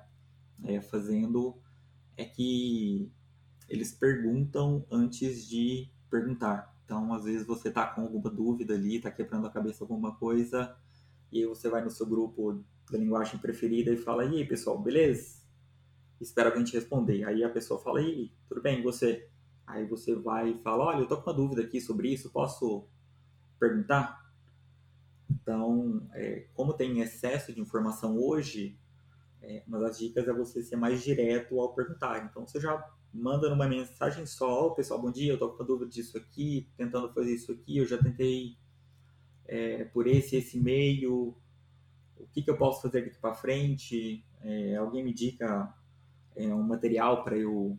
[0.63, 1.55] é, fazendo
[2.17, 3.11] é que
[3.69, 6.75] eles perguntam antes de perguntar.
[6.83, 10.75] Então, às vezes você está com alguma dúvida ali, está quebrando a cabeça alguma coisa,
[11.31, 14.81] e aí você vai no seu grupo da linguagem preferida e fala: "E aí, pessoal,
[14.81, 15.39] beleza?"
[16.19, 17.23] Espera alguém te responder.
[17.25, 19.29] Aí a pessoa fala: "E tudo bem, e você?"
[19.67, 22.87] Aí você vai e fala: "Olha, eu tô com uma dúvida aqui sobre isso, posso
[23.59, 24.19] perguntar?"
[25.29, 28.79] Então, é, como tem excesso de informação hoje,
[29.41, 32.25] é, uma das dicas é você ser mais direto ao perguntar.
[32.25, 32.77] Então, você já
[33.13, 37.11] manda numa mensagem só, oh, pessoal, bom dia, eu tô com dúvida disso aqui, tentando
[37.13, 38.57] fazer isso aqui, eu já tentei
[39.45, 41.35] é, por esse esse meio,
[42.17, 44.23] o que, que eu posso fazer daqui para frente?
[44.41, 45.73] É, alguém me indica
[46.35, 47.77] é, um material para eu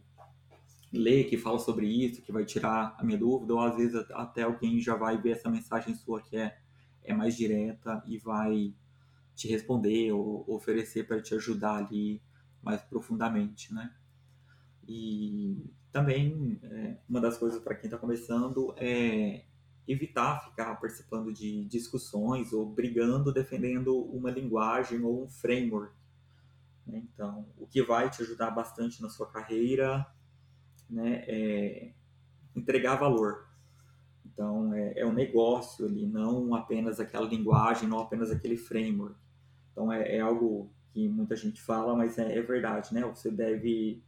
[0.93, 4.43] ler que fala sobre isso, que vai tirar a minha dúvida, ou às vezes até
[4.43, 6.59] alguém já vai ver essa mensagem sua que é
[7.03, 8.75] é mais direta e vai
[9.35, 12.23] te responder ou oferecer para te ajudar ali
[12.63, 13.93] mais profundamente, né?
[14.93, 19.45] E também é, uma das coisas para quem está começando é
[19.87, 25.95] evitar ficar participando de discussões ou brigando defendendo uma linguagem ou um framework.
[26.85, 27.05] Né?
[27.15, 30.05] Então, o que vai te ajudar bastante na sua carreira
[30.89, 31.93] né, é
[32.57, 33.49] entregar valor.
[34.27, 39.15] Então, é, é um negócio ali, não apenas aquela linguagem, não apenas aquele framework.
[39.71, 43.03] Então, é, é algo que muita gente fala, mas é, é verdade, né?
[43.03, 44.03] Você deve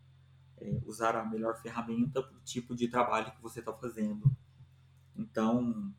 [0.62, 4.30] é, usar a melhor ferramenta para o tipo de trabalho que você está fazendo.
[5.16, 5.92] Então,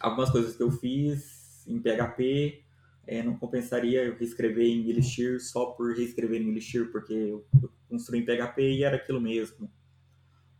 [0.00, 2.64] algumas coisas que eu fiz em PHP
[3.06, 7.72] é, não compensaria eu reescrever em Elixir só por reescrever em Elixir, porque eu, eu
[7.88, 9.70] construí em PHP e era aquilo mesmo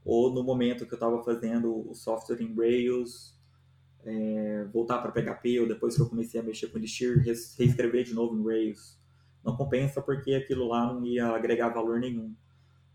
[0.09, 3.39] ou no momento que eu estava fazendo o software em Rails,
[4.03, 8.15] é, voltar para PHP, ou depois que eu comecei a mexer com Elixir, reescrever de
[8.15, 8.99] novo em Rails.
[9.45, 12.35] Não compensa porque aquilo lá não ia agregar valor nenhum.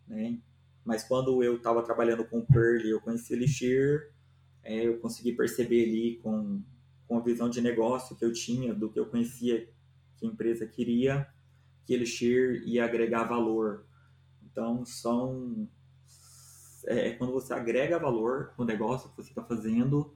[0.08, 0.39] Né?
[0.84, 4.12] Mas quando eu estava trabalhando com Perl eu conheci Elixir,
[4.64, 6.62] é, eu consegui perceber ali com,
[7.08, 9.68] com a visão de negócio que eu tinha, do que eu conhecia
[10.18, 11.28] que a empresa queria,
[11.86, 13.86] que Elixir ia agregar valor.
[14.43, 15.68] Então, são
[16.86, 20.14] é, é quando você agrega valor no negócio que você está fazendo,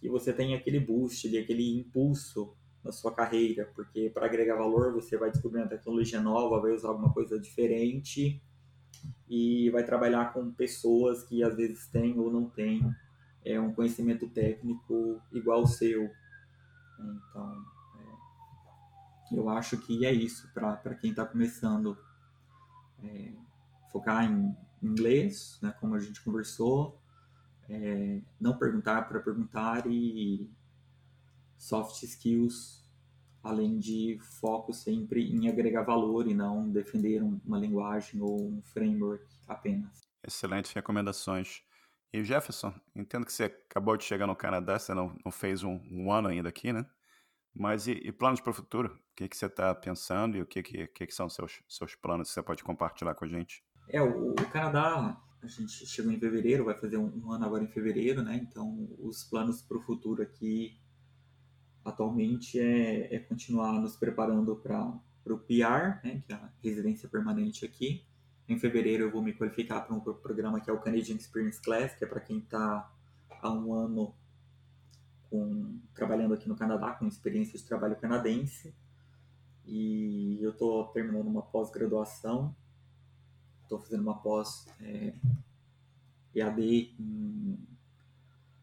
[0.00, 5.16] que você tem aquele boost, aquele impulso na sua carreira, porque para agregar valor você
[5.16, 8.40] vai descobrir uma tecnologia nova, vai usar alguma coisa diferente
[9.28, 12.82] e vai trabalhar com pessoas que às vezes têm ou não têm
[13.44, 16.10] é, um conhecimento técnico igual ao seu.
[16.98, 17.64] Então,
[18.00, 21.96] é, eu acho que é isso para quem está começando.
[23.02, 23.32] É,
[23.92, 27.00] focar em inglês, né, como a gente conversou,
[27.68, 30.50] é, não perguntar para perguntar e
[31.56, 32.85] soft skills,
[33.46, 39.24] além de foco sempre em agregar valor e não defender uma linguagem ou um framework
[39.46, 40.06] apenas.
[40.26, 41.62] Excelentes recomendações.
[42.12, 45.80] E Jefferson, entendo que você acabou de chegar no Canadá, você não, não fez um,
[45.90, 46.84] um ano ainda aqui, né?
[47.54, 48.94] Mas e, e planos para o futuro?
[48.94, 51.94] O que, que você está pensando e o que, que, que, que são seus, seus
[51.94, 53.64] planos que você pode compartilhar com a gente?
[53.88, 57.64] É, o, o Canadá, a gente chegou em fevereiro, vai fazer um, um ano agora
[57.64, 58.36] em fevereiro, né?
[58.36, 60.78] Então, os planos para o futuro aqui,
[61.88, 66.22] atualmente, é, é continuar nos preparando para o PR, né?
[66.26, 68.04] Que é a residência permanente aqui.
[68.48, 71.94] Em fevereiro eu vou me qualificar para um programa que é o Canadian Experience Class,
[71.96, 72.92] que é para quem está
[73.42, 74.14] há um ano
[75.28, 78.74] com, trabalhando aqui no Canadá, com experiência de trabalho canadense.
[79.64, 82.54] E eu estou terminando uma pós-graduação
[83.66, 85.12] estou fazendo uma pós é,
[86.34, 87.58] EAD em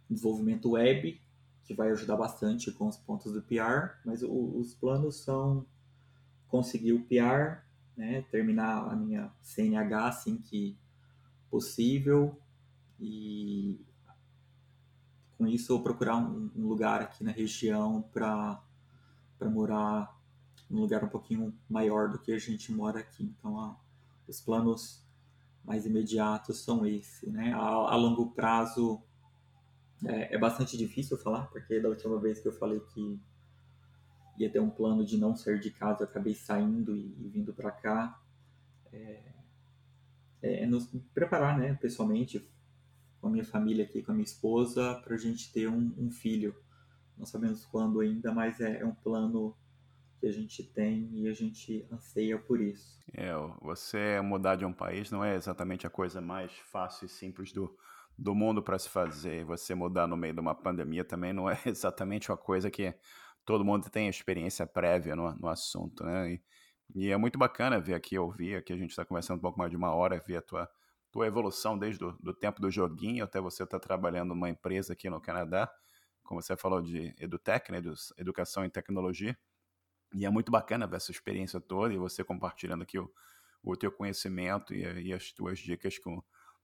[0.09, 1.21] desenvolvimento web,
[1.63, 5.65] que vai ajudar bastante com os pontos do PR, mas o, os planos são
[6.47, 7.63] conseguir o PR,
[7.95, 10.77] né, terminar a minha CNH assim que
[11.49, 12.39] possível
[12.99, 13.79] e
[15.37, 18.61] com isso eu procurar um, um lugar aqui na região para
[19.41, 20.17] morar
[20.69, 23.23] num lugar um pouquinho maior do que a gente mora aqui.
[23.23, 23.77] Então,
[24.27, 25.03] os planos
[25.63, 27.53] mais imediatos são esses, né?
[27.53, 29.01] A, a longo prazo
[30.05, 33.19] é, é, bastante difícil falar, porque da última vez que eu falei que
[34.37, 37.53] ia ter um plano de não sair de casa, eu acabei saindo e, e vindo
[37.53, 38.19] para cá.
[38.91, 39.33] É,
[40.43, 42.45] é, nos preparar, né, pessoalmente,
[43.21, 46.11] com a minha família aqui, com a minha esposa, para a gente ter um, um,
[46.11, 46.53] filho.
[47.17, 49.55] Não sabemos quando ainda, mas é, é um plano
[50.19, 52.99] que a gente tem e a gente anseia por isso.
[53.13, 53.31] É,
[53.61, 57.73] você mudar de um país não é exatamente a coisa mais fácil e simples do,
[58.17, 59.43] do mundo para se fazer.
[59.45, 62.93] Você mudar no meio de uma pandemia também não é exatamente uma coisa que
[63.45, 66.33] todo mundo tem experiência prévia no, no assunto, né?
[66.33, 66.43] E,
[66.95, 69.71] e, é muito bacana ver aqui, ouvir aqui, a gente está conversando um pouco mais
[69.71, 70.69] de uma hora, ver a tua,
[71.11, 74.93] tua evolução desde o do tempo do joguinho até você estar tá trabalhando numa empresa
[74.93, 75.71] aqui no Canadá,
[76.23, 77.81] como você falou de EduTech, né,
[78.17, 79.37] Educação e Tecnologia,
[80.13, 83.11] e é muito bacana ver essa experiência toda e você compartilhando aqui o,
[83.63, 86.21] o teu conhecimento e, e, as tuas dicas com,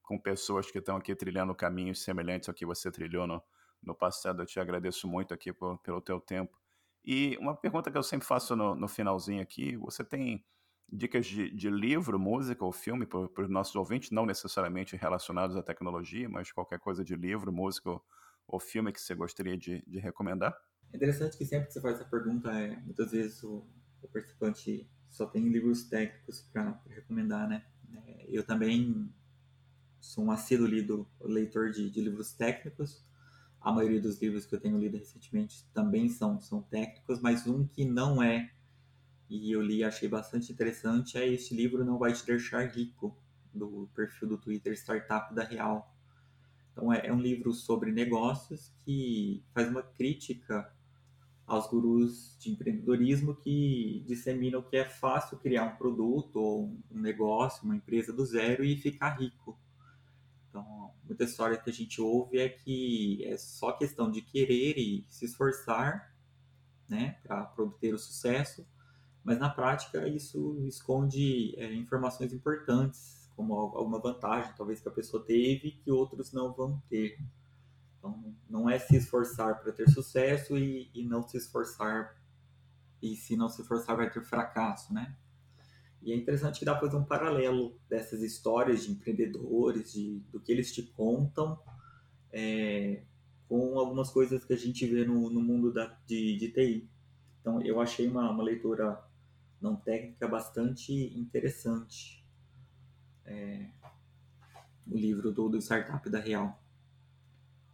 [0.10, 3.39] com pessoas que estão aqui trilhando caminhos semelhantes ao que você trilhou no,
[3.84, 4.41] no passado.
[4.41, 6.57] Eu te agradeço muito aqui por, pelo teu tempo.
[7.05, 10.43] E uma pergunta que eu sempre faço no, no finalzinho aqui, você tem
[10.91, 15.62] dicas de, de livro, música ou filme para os nossos ouvintes, não necessariamente relacionados à
[15.62, 17.91] tecnologia, mas qualquer coisa de livro, música
[18.47, 20.57] ou, filme que você gostaria de, de recomendar?
[20.91, 23.64] É interessante que sempre que você faz essa pergunta, é, muitas vezes o,
[24.01, 27.64] o participante só tem livros técnicos para recomendar, né?
[27.93, 29.14] É, eu também
[30.00, 33.04] sou um assíduo lido, leitor de, de, livros técnicos.
[33.62, 37.68] A maioria dos livros que eu tenho lido recentemente também são, são técnicos, mas um
[37.68, 38.52] que não é,
[39.30, 43.18] e eu li e achei bastante interessante, é este livro Não Vai Te Deixar Rico,
[43.54, 45.93] do perfil do Twitter Startup da Real.
[46.72, 50.72] Então é, é um livro sobre negócios que faz uma crítica
[51.45, 57.66] aos gurus de empreendedorismo que disseminam que é fácil criar um produto ou um negócio,
[57.66, 59.60] uma empresa do zero e ficar rico.
[60.50, 65.06] Então, muita história que a gente ouve é que é só questão de querer e
[65.08, 66.16] se esforçar,
[66.88, 68.68] né, para obter o sucesso,
[69.24, 75.24] mas na prática isso esconde é, informações importantes, como alguma vantagem talvez que a pessoa
[75.24, 77.20] teve que outros não vão ter.
[77.97, 82.20] Então, não é se esforçar para ter sucesso e, e não se esforçar,
[83.02, 85.16] e se não se esforçar vai ter fracasso, né?
[86.02, 90.39] E é interessante que dá para fazer um paralelo dessas histórias de empreendedores, de, do
[90.39, 91.60] que eles te contam,
[92.32, 93.04] é,
[93.47, 96.89] com algumas coisas que a gente vê no, no mundo da, de, de TI.
[97.41, 99.04] Então, eu achei uma, uma leitura
[99.62, 102.26] não técnica bastante interessante.
[103.26, 103.70] É,
[104.89, 106.62] o livro do, do Startup da Real.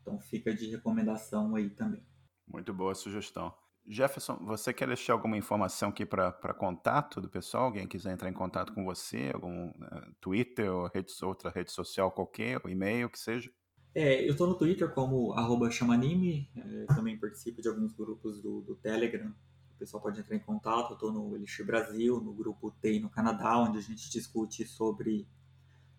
[0.01, 2.05] Então fica de recomendação aí também.
[2.47, 3.53] Muito boa sugestão.
[3.87, 7.65] Jefferson, você quer deixar alguma informação aqui para contato do pessoal?
[7.65, 12.11] Alguém quiser entrar em contato com você, algum uh, Twitter ou rede, outra rede social
[12.11, 13.51] qualquer, ou e-mail, que seja?
[13.93, 18.61] É, eu estou no Twitter como arroba chamanime, é, também participo de alguns grupos do,
[18.61, 19.33] do Telegram,
[19.75, 23.09] o pessoal pode entrar em contato, eu estou no Elixir Brasil, no grupo TEI no
[23.09, 25.27] Canadá, onde a gente discute sobre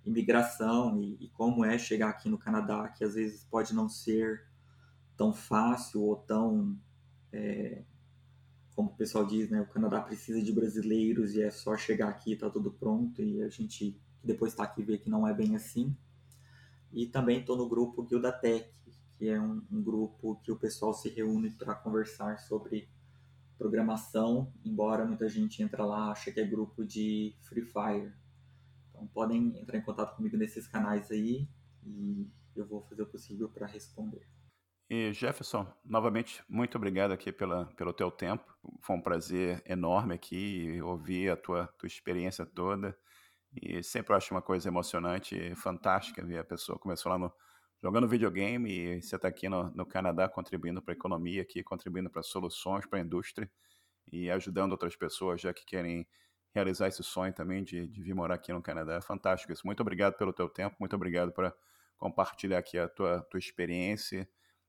[0.05, 4.47] imigração e, e, como é chegar aqui no Canadá, que às vezes pode não ser
[5.17, 6.79] tão fácil ou tão,
[7.37, 7.83] é,
[8.75, 12.33] como o pessoal diz, né, o Canadá precisa de brasileiros e é só chegar aqui
[12.33, 15.97] está tudo pronto e a gente depois está aqui vê que não é bem assim.
[16.93, 18.71] E também estou no grupo Guilda Tech,
[19.19, 22.89] que é um, um grupo que o pessoal se reúne para conversar sobre
[23.59, 28.13] programação, embora muita gente entra lá acha que é grupo de Free Fire.
[28.91, 31.49] Então podem entrar em contato comigo nesses canais aí
[31.85, 34.27] e eu vou fazer o possível para responder.
[34.89, 38.45] E Jefferson, novamente, muito obrigado aqui pela, pelo teu tempo.
[38.81, 42.97] Foi um prazer enorme aqui ouvir a tua, tua experiência toda.
[43.61, 47.33] E sempre acho uma coisa emocionante e fantástica ver a pessoa começou lá no,
[47.83, 52.09] jogando videogame e você está aqui no, no, Canadá contribuindo para a economia, aqui contribuindo
[52.09, 53.51] para soluções para a indústria
[54.13, 56.07] e ajudando outras pessoas já que querem
[56.55, 58.95] realizar esse sonho também de, de vir morar aqui no Canadá.
[58.95, 59.67] É fantástico isso.
[59.67, 61.53] Muito obrigado pelo teu tempo, muito obrigado por
[61.97, 64.29] compartilhar aqui a tua, tua experiência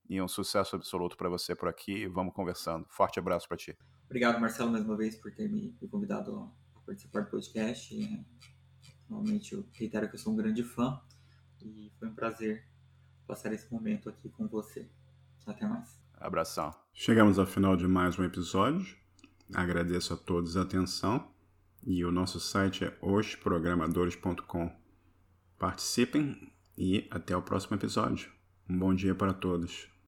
[0.09, 2.07] e um sucesso absoluto para você por aqui.
[2.07, 2.85] Vamos conversando.
[2.89, 3.77] Forte abraço para ti.
[4.05, 7.93] Obrigado, Marcelo, mais uma vez por ter me, convidado a participar do podcast.
[7.93, 8.25] E,
[9.09, 10.99] normalmente eu reitero que eu sou um grande fã
[11.61, 12.65] e foi um prazer
[13.25, 14.89] passar esse momento aqui com você.
[15.45, 15.97] Até mais.
[16.13, 16.73] Abração.
[16.93, 18.97] Chegamos ao final de mais um episódio.
[19.53, 21.31] Agradeço a todos a atenção
[21.85, 24.71] e o nosso site é hosprogramadores.com.
[25.57, 28.31] Participem e até o próximo episódio.
[28.69, 29.96] Um bom dia para todos.